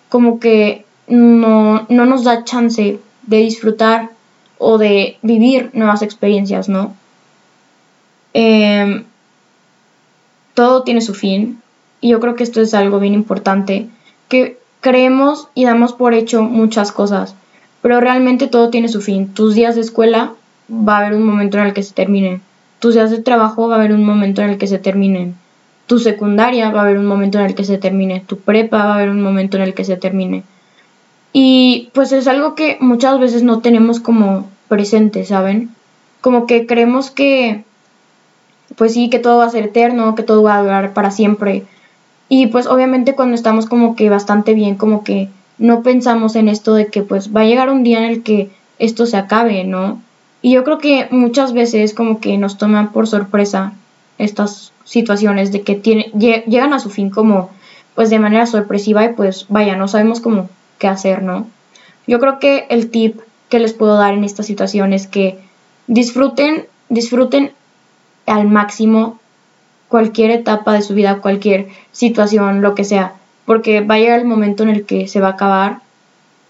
como 0.09 0.39
que 0.39 0.85
no, 1.07 1.85
no 1.89 2.05
nos 2.05 2.23
da 2.23 2.43
chance 2.43 2.99
de 3.23 3.37
disfrutar 3.37 4.11
o 4.57 4.77
de 4.77 5.17
vivir 5.23 5.71
nuevas 5.73 6.03
experiencias, 6.03 6.69
¿no? 6.69 6.95
Em, 8.33 9.03
todo 10.53 10.83
tiene 10.83 11.01
su 11.01 11.13
fin 11.13 11.61
y 11.99 12.09
yo 12.09 12.19
creo 12.19 12.35
que 12.35 12.43
esto 12.43 12.61
es 12.61 12.73
algo 12.73 12.99
bien 12.99 13.13
importante, 13.13 13.87
que 14.27 14.57
creemos 14.79 15.47
y 15.53 15.65
damos 15.65 15.93
por 15.93 16.13
hecho 16.13 16.43
muchas 16.43 16.91
cosas, 16.91 17.35
pero 17.81 17.99
realmente 17.99 18.47
todo 18.47 18.69
tiene 18.69 18.87
su 18.87 19.01
fin. 19.01 19.33
Tus 19.33 19.55
días 19.55 19.75
de 19.75 19.81
escuela 19.81 20.33
va 20.71 20.97
a 20.97 20.99
haber 20.99 21.13
un 21.13 21.25
momento 21.25 21.57
en 21.57 21.65
el 21.65 21.73
que 21.73 21.83
se 21.83 21.93
terminen 21.93 22.41
tus 22.81 22.95
días 22.95 23.11
de 23.11 23.21
trabajo 23.21 23.67
va 23.67 23.75
a 23.75 23.77
haber 23.77 23.93
un 23.93 24.03
momento 24.03 24.41
en 24.41 24.49
el 24.49 24.57
que 24.57 24.65
se 24.65 24.79
terminen. 24.79 25.35
Tu 25.85 25.99
secundaria 25.99 26.71
va 26.71 26.79
a 26.79 26.83
haber 26.85 26.97
un 26.97 27.05
momento 27.05 27.37
en 27.37 27.45
el 27.45 27.53
que 27.53 27.63
se 27.63 27.77
termine. 27.77 28.23
Tu 28.25 28.39
prepa 28.39 28.85
va 28.85 28.93
a 28.93 28.95
haber 28.95 29.11
un 29.11 29.21
momento 29.21 29.57
en 29.57 29.63
el 29.63 29.75
que 29.75 29.85
se 29.85 29.97
termine. 29.97 30.43
Y 31.31 31.91
pues 31.93 32.11
es 32.11 32.27
algo 32.27 32.55
que 32.55 32.79
muchas 32.81 33.19
veces 33.19 33.43
no 33.43 33.59
tenemos 33.59 33.99
como 33.99 34.49
presente, 34.67 35.25
¿saben? 35.25 35.69
Como 36.21 36.47
que 36.47 36.65
creemos 36.65 37.11
que, 37.11 37.63
pues 38.75 38.93
sí, 38.93 39.09
que 39.09 39.19
todo 39.19 39.37
va 39.37 39.45
a 39.45 39.49
ser 39.49 39.65
eterno, 39.65 40.15
que 40.15 40.23
todo 40.23 40.43
va 40.43 40.57
a 40.57 40.61
durar 40.61 40.93
para 40.93 41.11
siempre. 41.11 41.63
Y 42.29 42.47
pues 42.47 42.67
obviamente 42.67 43.15
cuando 43.15 43.35
estamos 43.35 43.65
como 43.65 43.95
que 43.95 44.09
bastante 44.09 44.53
bien, 44.53 44.75
como 44.75 45.03
que 45.03 45.29
no 45.57 45.83
pensamos 45.83 46.35
en 46.35 46.47
esto 46.47 46.73
de 46.73 46.87
que 46.87 47.03
pues 47.03 47.35
va 47.35 47.41
a 47.41 47.45
llegar 47.45 47.69
un 47.69 47.83
día 47.83 47.99
en 47.99 48.05
el 48.05 48.23
que 48.23 48.49
esto 48.79 49.05
se 49.05 49.17
acabe, 49.17 49.63
¿no? 49.63 50.01
Y 50.41 50.53
yo 50.53 50.63
creo 50.63 50.79
que 50.79 51.07
muchas 51.11 51.53
veces 51.53 51.93
como 51.93 52.19
que 52.19 52.37
nos 52.37 52.57
toman 52.57 52.91
por 52.91 53.07
sorpresa 53.07 53.73
estas 54.17 54.71
situaciones 54.85 55.51
de 55.51 55.61
que 55.61 55.75
llegan 55.75 56.73
a 56.73 56.79
su 56.79 56.89
fin 56.89 57.09
como 57.09 57.49
pues 57.95 58.09
de 58.09 58.19
manera 58.19 58.45
sorpresiva 58.45 59.03
y 59.05 59.13
pues 59.13 59.45
vaya, 59.49 59.75
no 59.75 59.87
sabemos 59.87 60.21
cómo 60.21 60.49
qué 60.79 60.87
hacer, 60.87 61.21
¿no? 61.21 61.47
Yo 62.07 62.19
creo 62.19 62.39
que 62.39 62.65
el 62.69 62.89
tip 62.89 63.19
que 63.49 63.59
les 63.59 63.73
puedo 63.73 63.97
dar 63.97 64.13
en 64.13 64.23
esta 64.23 64.43
situación 64.43 64.93
es 64.93 65.07
que 65.07 65.37
disfruten, 65.87 66.65
disfruten 66.89 67.51
al 68.25 68.47
máximo 68.47 69.19
cualquier 69.87 70.31
etapa 70.31 70.73
de 70.73 70.81
su 70.81 70.93
vida, 70.93 71.19
cualquier 71.21 71.67
situación, 71.91 72.61
lo 72.61 72.75
que 72.75 72.85
sea, 72.85 73.13
porque 73.45 73.81
va 73.81 73.95
a 73.95 73.99
llegar 73.99 74.19
el 74.19 74.25
momento 74.25 74.63
en 74.63 74.69
el 74.69 74.85
que 74.85 75.07
se 75.07 75.19
va 75.19 75.27
a 75.27 75.31
acabar 75.31 75.79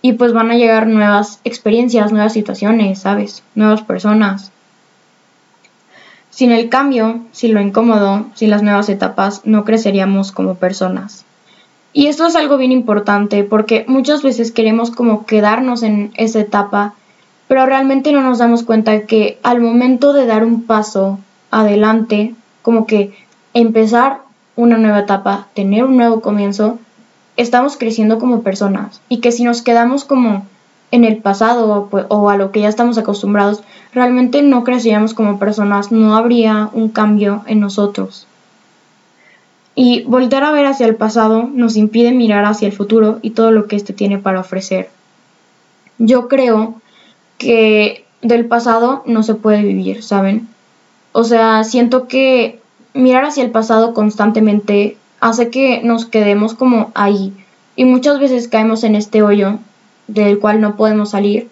y 0.02 0.14
pues 0.14 0.34
van 0.34 0.52
a 0.52 0.56
llegar 0.56 0.88
nuevas 0.88 1.40
experiencias, 1.44 2.12
nuevas 2.12 2.34
situaciones, 2.34 3.00
¿sabes? 3.00 3.44
Nuevas 3.56 3.82
personas. 3.82 4.52
Sin 6.30 6.52
el 6.52 6.70
cambio, 6.70 7.22
sin 7.32 7.54
lo 7.54 7.62
incómodo, 7.62 8.26
sin 8.36 8.50
las 8.50 8.64
nuevas 8.64 8.90
etapas, 8.90 9.42
no 9.44 9.66
creceríamos 9.66 10.32
como 10.32 10.56
personas. 10.56 11.26
Y 11.94 12.08
esto 12.08 12.26
es 12.26 12.36
algo 12.36 12.58
bien 12.58 12.72
importante 12.72 13.44
porque 13.44 13.86
muchas 13.88 14.24
veces 14.24 14.52
queremos 14.52 14.92
como 14.92 15.26
quedarnos 15.26 15.84
en 15.84 16.12
esa 16.16 16.40
etapa, 16.40 16.94
pero 17.48 17.66
realmente 17.66 18.12
no 18.14 18.22
nos 18.22 18.38
damos 18.38 18.64
cuenta 18.64 19.08
que 19.08 19.40
al 19.44 19.60
momento 19.60 20.14
de 20.14 20.26
dar 20.26 20.46
un 20.46 20.64
paso 20.64 21.20
adelante, 21.52 22.34
como 22.62 22.86
que 22.86 23.14
empezar 23.54 24.22
una 24.56 24.78
nueva 24.78 25.00
etapa, 25.00 25.48
tener 25.54 25.84
un 25.84 25.98
nuevo 25.98 26.22
comienzo, 26.22 26.80
estamos 27.38 27.78
creciendo 27.78 28.20
como 28.20 28.42
personas 28.42 29.02
y 29.10 29.20
que 29.20 29.32
si 29.32 29.44
nos 29.44 29.62
quedamos 29.62 30.06
como 30.06 30.46
en 30.92 31.06
el 31.06 31.18
pasado 31.18 31.88
pues, 31.90 32.06
o 32.10 32.30
a 32.30 32.38
lo 32.38 32.52
que 32.52 32.62
ya 32.62 32.70
estamos 32.70 32.98
acostumbrados, 32.98 33.64
realmente 33.94 34.42
no 34.42 34.64
creceríamos 34.64 35.14
como 35.14 35.40
personas, 35.40 35.92
no 35.92 36.16
habría 36.16 36.70
un 36.74 36.90
cambio 36.90 37.44
en 37.48 37.60
nosotros. 37.60 38.28
Y 39.74 40.04
volver 40.04 40.44
a 40.44 40.52
ver 40.52 40.66
hacia 40.66 40.86
el 40.86 40.96
pasado 40.96 41.50
nos 41.52 41.78
impide 41.78 42.12
mirar 42.12 42.44
hacia 42.44 42.68
el 42.68 42.74
futuro 42.74 43.20
y 43.22 43.32
todo 43.32 43.52
lo 43.52 43.68
que 43.68 43.78
éste 43.78 43.94
tiene 43.94 44.18
para 44.18 44.42
ofrecer. 44.42 44.90
Yo 45.98 46.28
creo 46.28 46.76
que 47.38 48.06
del 48.22 48.46
pasado 48.46 49.02
no 49.06 49.24
se 49.24 49.36
puede 49.36 49.64
vivir, 49.64 50.04
¿saben? 50.04 50.50
O 51.12 51.24
sea, 51.24 51.63
siento 51.63 52.08
que 52.08 52.60
mirar 52.93 53.26
hacia 53.26 53.43
el 53.43 53.52
pasado 53.52 53.93
constantemente 53.93 54.97
hace 55.19 55.50
que 55.50 55.82
nos 55.84 56.06
quedemos 56.06 56.54
como 56.54 56.91
ahí. 56.95 57.34
Y 57.76 57.86
muchas 57.86 58.19
veces 58.19 58.47
caemos 58.47 58.84
en 58.84 58.95
este 58.95 59.24
hoyo 59.24 59.60
del 60.08 60.39
cual 60.39 60.62
no 60.62 60.76
podemos 60.76 61.12
salir. 61.12 61.50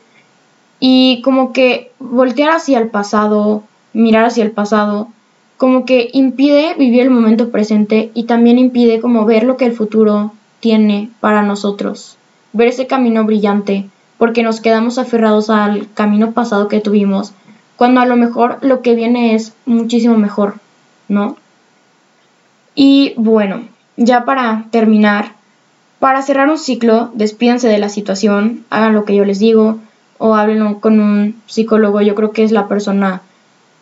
Y 0.79 1.21
como 1.23 1.53
que 1.53 1.91
voltear 1.99 2.51
hacia 2.51 2.79
el 2.79 2.89
pasado, 2.89 3.63
mirar 3.93 4.25
hacia 4.25 4.43
el 4.43 4.51
pasado, 4.51 5.09
como 5.57 5.85
que 5.85 6.09
impide 6.13 6.73
vivir 6.75 7.01
el 7.01 7.09
momento 7.09 7.49
presente 7.49 8.11
y 8.13 8.23
también 8.23 8.57
impide 8.57 9.01
como 9.01 9.25
ver 9.25 9.43
lo 9.43 9.57
que 9.57 9.65
el 9.65 9.73
futuro 9.73 10.31
tiene 10.61 11.09
para 11.19 11.43
nosotros, 11.43 12.17
ver 12.53 12.69
ese 12.69 12.87
camino 12.87 13.25
brillante, 13.25 13.89
porque 14.17 14.41
nos 14.41 14.61
quedamos 14.61 14.97
aferrados 14.97 15.49
al 15.49 15.87
camino 15.93 16.31
pasado 16.31 16.69
que 16.69 16.79
tuvimos, 16.79 17.33
cuando 17.79 18.01
a 18.01 18.05
lo 18.05 18.17
mejor 18.17 18.57
lo 18.59 18.81
que 18.81 18.93
viene 18.93 19.35
es 19.35 19.53
muchísimo 19.65 20.17
mejor, 20.17 20.55
¿no? 21.07 21.37
Y 22.75 23.13
bueno, 23.15 23.61
ya 23.95 24.25
para 24.25 24.65
terminar, 24.69 25.31
para 25.97 26.21
cerrar 26.21 26.49
un 26.49 26.57
ciclo, 26.57 27.09
despídanse 27.13 27.69
de 27.69 27.77
la 27.77 27.87
situación, 27.87 28.65
hagan 28.69 28.93
lo 28.93 29.05
que 29.05 29.15
yo 29.15 29.23
les 29.23 29.39
digo, 29.39 29.79
o 30.17 30.35
hablen 30.35 30.73
con 30.75 30.99
un 30.99 31.41
psicólogo, 31.47 32.01
yo 32.01 32.15
creo 32.15 32.33
que 32.33 32.43
es 32.43 32.51
la 32.51 32.67
persona 32.67 33.21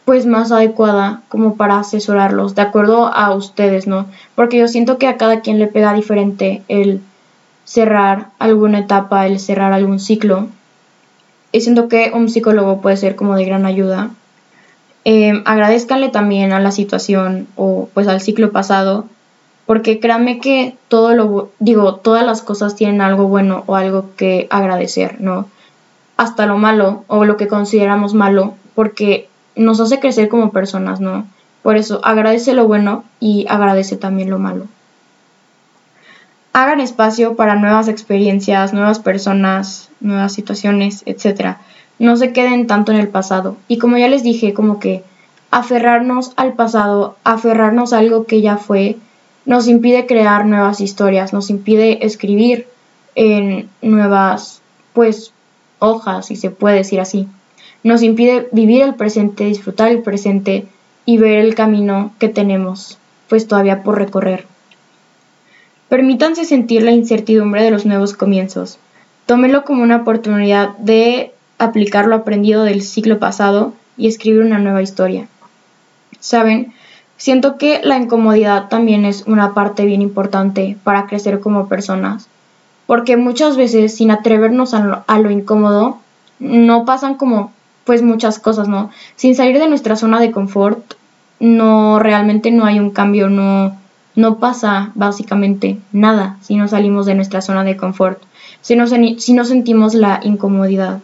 pues 0.06 0.28
más 0.28 0.52
adecuada 0.52 1.24
como 1.28 1.56
para 1.56 1.80
asesorarlos 1.80 2.54
de 2.54 2.62
acuerdo 2.62 3.08
a 3.08 3.34
ustedes, 3.34 3.88
¿no? 3.88 4.06
Porque 4.36 4.60
yo 4.60 4.68
siento 4.68 5.00
que 5.00 5.08
a 5.08 5.18
cada 5.18 5.42
quien 5.42 5.58
le 5.58 5.66
pega 5.66 5.96
diferente 5.96 6.62
el 6.68 7.02
cerrar 7.66 8.28
alguna 8.38 8.78
etapa, 8.78 9.26
el 9.26 9.40
cerrar 9.40 9.74
algún 9.74 10.00
ciclo. 10.00 10.50
Y 11.52 11.62
siento 11.62 11.88
que 11.88 12.12
un 12.14 12.30
psicólogo 12.30 12.82
puede 12.82 12.98
ser 12.98 13.16
como 13.16 13.36
de 13.36 13.46
gran 13.46 13.66
ayuda. 13.66 14.12
Eh, 15.06 15.42
agradezcanle 15.46 16.10
también 16.10 16.52
a 16.52 16.60
la 16.60 16.72
situación 16.72 17.48
o 17.56 17.90
pues 17.94 18.08
al 18.08 18.22
ciclo 18.22 18.52
pasado, 18.52 19.06
porque 19.66 20.00
créanme 20.00 20.40
que 20.40 20.76
todo 20.88 21.14
lo, 21.14 21.52
digo, 21.60 21.96
todas 21.96 22.26
las 22.26 22.42
cosas 22.42 22.76
tienen 22.76 23.02
algo 23.02 23.28
bueno 23.28 23.64
o 23.68 23.76
algo 23.76 24.12
que 24.18 24.48
agradecer, 24.50 25.22
¿no? 25.22 25.48
hasta 26.18 26.48
lo 26.48 26.58
malo 26.58 27.06
o 27.08 27.24
lo 27.24 27.38
que 27.38 27.48
consideramos 27.48 28.14
malo, 28.14 28.56
porque 28.76 29.30
nos 29.56 29.80
hace 29.80 30.00
crecer 30.00 30.28
como 30.28 30.52
personas, 30.52 31.00
¿no? 31.00 31.26
Por 31.62 31.78
eso, 31.78 32.02
agradece 32.04 32.54
lo 32.54 32.68
bueno 32.68 33.04
y 33.20 33.46
agradece 33.48 33.96
también 33.96 34.30
lo 34.30 34.40
malo. 34.40 34.66
Hagan 36.58 36.80
espacio 36.80 37.36
para 37.36 37.54
nuevas 37.54 37.88
experiencias, 37.88 38.74
nuevas 38.74 38.98
personas, 38.98 39.92
nuevas 40.00 40.34
situaciones, 40.34 41.04
etc. 41.06 41.58
No 42.00 42.18
se 42.18 42.34
queden 42.34 42.66
tanto 42.66 42.92
en 42.92 42.98
el 42.98 43.10
pasado. 43.10 43.58
Y 43.68 43.78
como 43.78 44.00
ya 44.00 44.08
les 44.08 44.24
dije, 44.24 44.56
como 44.56 44.80
que 44.80 45.04
aferrarnos 45.52 46.34
al 46.36 46.54
pasado, 46.54 47.16
aferrarnos 47.24 47.94
a 47.94 48.00
algo 48.00 48.26
que 48.26 48.42
ya 48.42 48.58
fue, 48.58 48.98
nos 49.46 49.68
impide 49.68 50.08
crear 50.08 50.48
nuevas 50.48 50.82
historias, 50.82 51.32
nos 51.32 51.52
impide 51.52 52.04
escribir 52.08 52.66
en 53.14 53.70
nuevas, 53.84 54.64
pues, 54.94 55.34
hojas, 55.78 56.26
si 56.26 56.36
se 56.36 56.50
puede 56.50 56.78
decir 56.78 57.00
así. 57.00 57.28
Nos 57.84 58.02
impide 58.02 58.50
vivir 58.52 58.82
el 58.82 58.96
presente, 58.96 59.44
disfrutar 59.46 59.90
el 59.90 60.02
presente 60.02 60.66
y 61.06 61.20
ver 61.20 61.38
el 61.38 61.54
camino 61.54 62.14
que 62.18 62.30
tenemos, 62.30 62.98
pues 63.30 63.48
todavía 63.48 63.84
por 63.84 64.00
recorrer. 64.00 64.57
Permítanse 65.90 66.46
sentir 66.46 66.84
la 66.84 66.92
incertidumbre 66.92 67.64
de 67.64 67.72
los 67.72 67.86
nuevos 67.86 68.14
comienzos. 68.14 68.78
Tómelo 69.26 69.66
como 69.66 69.84
una 69.84 69.98
oportunidad 69.98 70.78
de 70.78 71.34
aplicar 71.58 72.08
lo 72.08 72.16
aprendido 72.16 72.64
del 72.64 72.82
ciclo 72.82 73.20
pasado 73.20 73.74
y 73.98 74.08
escribir 74.08 74.42
una 74.42 74.60
nueva 74.60 74.82
historia. 74.82 75.28
Saben, 76.20 76.74
siento 77.16 77.58
que 77.58 77.82
la 77.84 77.98
incomodidad 77.98 78.70
también 78.70 79.06
es 79.06 79.24
una 79.28 79.54
parte 79.54 79.86
bien 79.86 80.02
importante 80.02 80.78
para 80.84 81.08
crecer 81.08 81.40
como 81.40 81.68
personas 81.68 82.28
porque 82.88 83.18
muchas 83.18 83.58
veces 83.58 83.96
sin 83.96 84.10
atrevernos 84.10 84.74
a 84.74 85.20
lo, 85.20 85.30
incómodo, 85.30 86.00
no 86.40 86.86
pasan 86.86 87.16
como 87.16 87.52
pues 87.84 88.02
muchas 88.02 88.40
cosas, 88.40 88.68
¿no? 88.68 88.90
Sin 89.16 89.36
salir 89.36 89.60
de 89.60 89.68
nuestra 89.68 89.96
zona 89.96 90.20
de 90.20 90.32
confort, 90.32 90.94
no 91.40 92.00
realmente 92.00 92.50
no 92.50 92.66
hay 92.66 92.80
un 92.80 92.90
cambio, 92.90 93.30
no, 93.30 93.78
no 94.18 94.40
pasa 94.40 94.92
básicamente 94.96 95.78
nada 95.94 96.38
si 96.42 96.56
no 96.56 96.68
salimos 96.68 97.06
de 97.06 97.14
nuestra 97.14 97.42
zona 97.42 97.64
de 97.64 97.78
confort, 97.78 98.20
si 98.62 98.76
no, 98.76 98.88
si 98.88 99.34
no 99.34 99.46
sentimos 99.46 99.94
la 99.94 100.20
incomodidad 100.24 101.00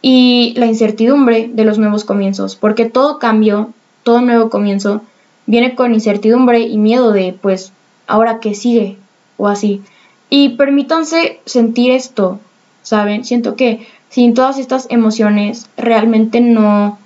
y 0.00 0.54
la 0.56 0.66
incertidumbre 0.66 1.50
de 1.52 1.64
los 1.64 1.78
nuevos 1.78 2.04
comienzos, 2.04 2.54
porque 2.54 2.86
todo 2.86 3.18
cambio, 3.18 3.72
todo 4.04 4.20
nuevo 4.20 4.48
comienzo 4.48 5.02
viene 5.46 5.74
con 5.74 5.92
incertidumbre 5.92 6.60
y 6.60 6.78
miedo 6.78 7.10
de 7.10 7.36
pues 7.38 7.72
ahora 8.06 8.38
qué 8.38 8.54
sigue 8.54 8.96
o 9.36 9.48
así. 9.48 9.82
Y 10.30 10.50
permítanse 10.50 11.40
sentir 11.46 11.90
esto, 11.90 12.38
¿saben? 12.82 13.24
Siento 13.24 13.56
que 13.56 13.88
sin 14.08 14.34
todas 14.34 14.58
estas 14.58 14.86
emociones 14.88 15.68
realmente 15.76 16.40
no 16.40 16.96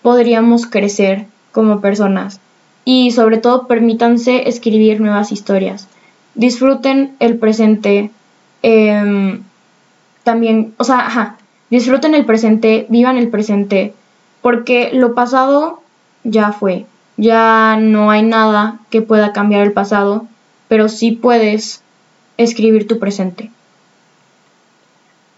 podríamos 0.00 0.66
crecer 0.66 1.26
como 1.52 1.82
personas. 1.82 2.40
Y 2.84 3.10
sobre 3.10 3.38
todo 3.38 3.66
permítanse 3.66 4.48
escribir 4.48 5.00
nuevas 5.00 5.32
historias. 5.32 5.88
Disfruten 6.34 7.14
el 7.20 7.38
presente. 7.38 8.10
Em, 8.62 9.42
también, 10.24 10.74
o 10.76 10.84
sea, 10.84 11.06
ajá, 11.06 11.36
disfruten 11.70 12.14
el 12.14 12.24
presente, 12.24 12.86
vivan 12.88 13.16
el 13.16 13.28
presente, 13.28 13.94
porque 14.42 14.90
lo 14.92 15.14
pasado 15.14 15.82
ya 16.24 16.52
fue. 16.52 16.86
Ya 17.16 17.76
no 17.78 18.10
hay 18.10 18.22
nada 18.22 18.78
que 18.90 19.02
pueda 19.02 19.32
cambiar 19.32 19.62
el 19.62 19.72
pasado, 19.72 20.26
pero 20.68 20.88
sí 20.88 21.12
puedes 21.12 21.82
escribir 22.38 22.86
tu 22.86 22.98
presente. 22.98 23.50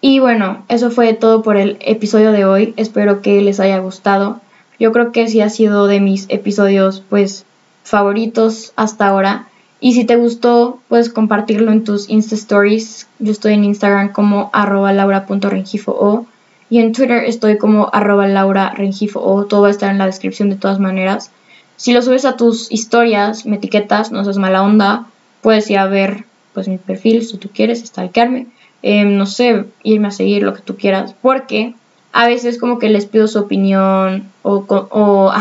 Y 0.00 0.18
bueno, 0.18 0.64
eso 0.68 0.90
fue 0.90 1.14
todo 1.14 1.42
por 1.42 1.56
el 1.56 1.76
episodio 1.80 2.32
de 2.32 2.44
hoy. 2.44 2.74
Espero 2.76 3.22
que 3.22 3.40
les 3.40 3.60
haya 3.60 3.78
gustado. 3.78 4.40
Yo 4.82 4.90
creo 4.90 5.12
que 5.12 5.28
sí 5.28 5.40
ha 5.40 5.48
sido 5.48 5.86
de 5.86 6.00
mis 6.00 6.26
episodios 6.28 7.04
pues 7.08 7.44
favoritos 7.84 8.72
hasta 8.74 9.06
ahora. 9.06 9.46
Y 9.78 9.92
si 9.92 10.04
te 10.04 10.16
gustó, 10.16 10.80
puedes 10.88 11.08
compartirlo 11.08 11.70
en 11.70 11.84
tus 11.84 12.10
Insta 12.10 12.34
Stories. 12.34 13.06
Yo 13.20 13.30
estoy 13.30 13.52
en 13.52 13.62
Instagram 13.62 14.10
como 14.10 14.50
arroba 14.52 14.92
laura.rengifo 14.92 16.26
y 16.68 16.80
en 16.80 16.90
Twitter 16.90 17.22
estoy 17.24 17.58
como 17.58 17.90
arroba 17.92 18.26
laurarengifo. 18.26 19.46
Todo 19.48 19.62
va 19.62 19.68
a 19.68 19.70
estar 19.70 19.88
en 19.88 19.98
la 19.98 20.06
descripción 20.06 20.50
de 20.50 20.56
todas 20.56 20.80
maneras. 20.80 21.30
Si 21.76 21.92
lo 21.92 22.02
subes 22.02 22.24
a 22.24 22.36
tus 22.36 22.66
historias, 22.72 23.46
me 23.46 23.58
etiquetas, 23.58 24.10
no 24.10 24.24
seas 24.24 24.38
mala 24.38 24.64
onda, 24.64 25.06
puedes 25.42 25.70
ir 25.70 25.78
a 25.78 25.86
ver 25.86 26.24
pues 26.54 26.66
mi 26.66 26.78
perfil, 26.78 27.24
si 27.24 27.36
tú 27.36 27.50
quieres, 27.54 27.84
stalkearme, 27.84 28.48
eh, 28.82 29.04
no 29.04 29.26
sé, 29.26 29.64
irme 29.84 30.08
a 30.08 30.10
seguir 30.10 30.42
lo 30.42 30.54
que 30.54 30.62
tú 30.62 30.76
quieras, 30.76 31.14
porque 31.22 31.76
a 32.12 32.26
veces 32.26 32.58
como 32.58 32.78
que 32.78 32.88
les 32.88 33.06
pido 33.06 33.26
su 33.26 33.38
opinión 33.38 34.30
o, 34.42 35.32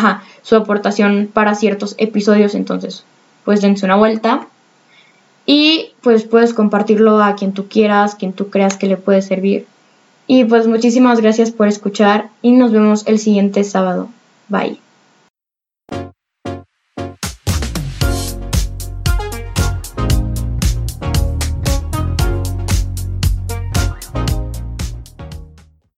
su 0.42 0.56
aportación 0.56 1.30
para 1.32 1.56
ciertos 1.56 1.96
episodios, 1.98 2.56
entonces 2.56 3.04
pues 3.46 3.62
dense 3.62 3.86
una 3.86 3.96
vuelta 3.96 4.48
y 5.46 5.92
pues 6.02 6.24
puedes 6.24 6.54
compartirlo 6.54 7.22
a 7.22 7.36
quien 7.36 7.54
tú 7.54 7.68
quieras, 7.68 8.16
quien 8.16 8.34
tú 8.34 8.50
creas 8.50 8.78
que 8.78 8.88
le 8.88 8.98
puede 8.98 9.22
servir. 9.22 9.66
Y 10.28 10.46
pues 10.46 10.68
muchísimas 10.68 11.20
gracias 11.20 11.52
por 11.52 11.68
escuchar 11.68 12.30
y 12.42 12.52
nos 12.52 12.72
vemos 12.72 13.06
el 13.08 13.20
siguiente 13.20 13.64
sábado. 13.64 14.10
Bye. 14.48 14.90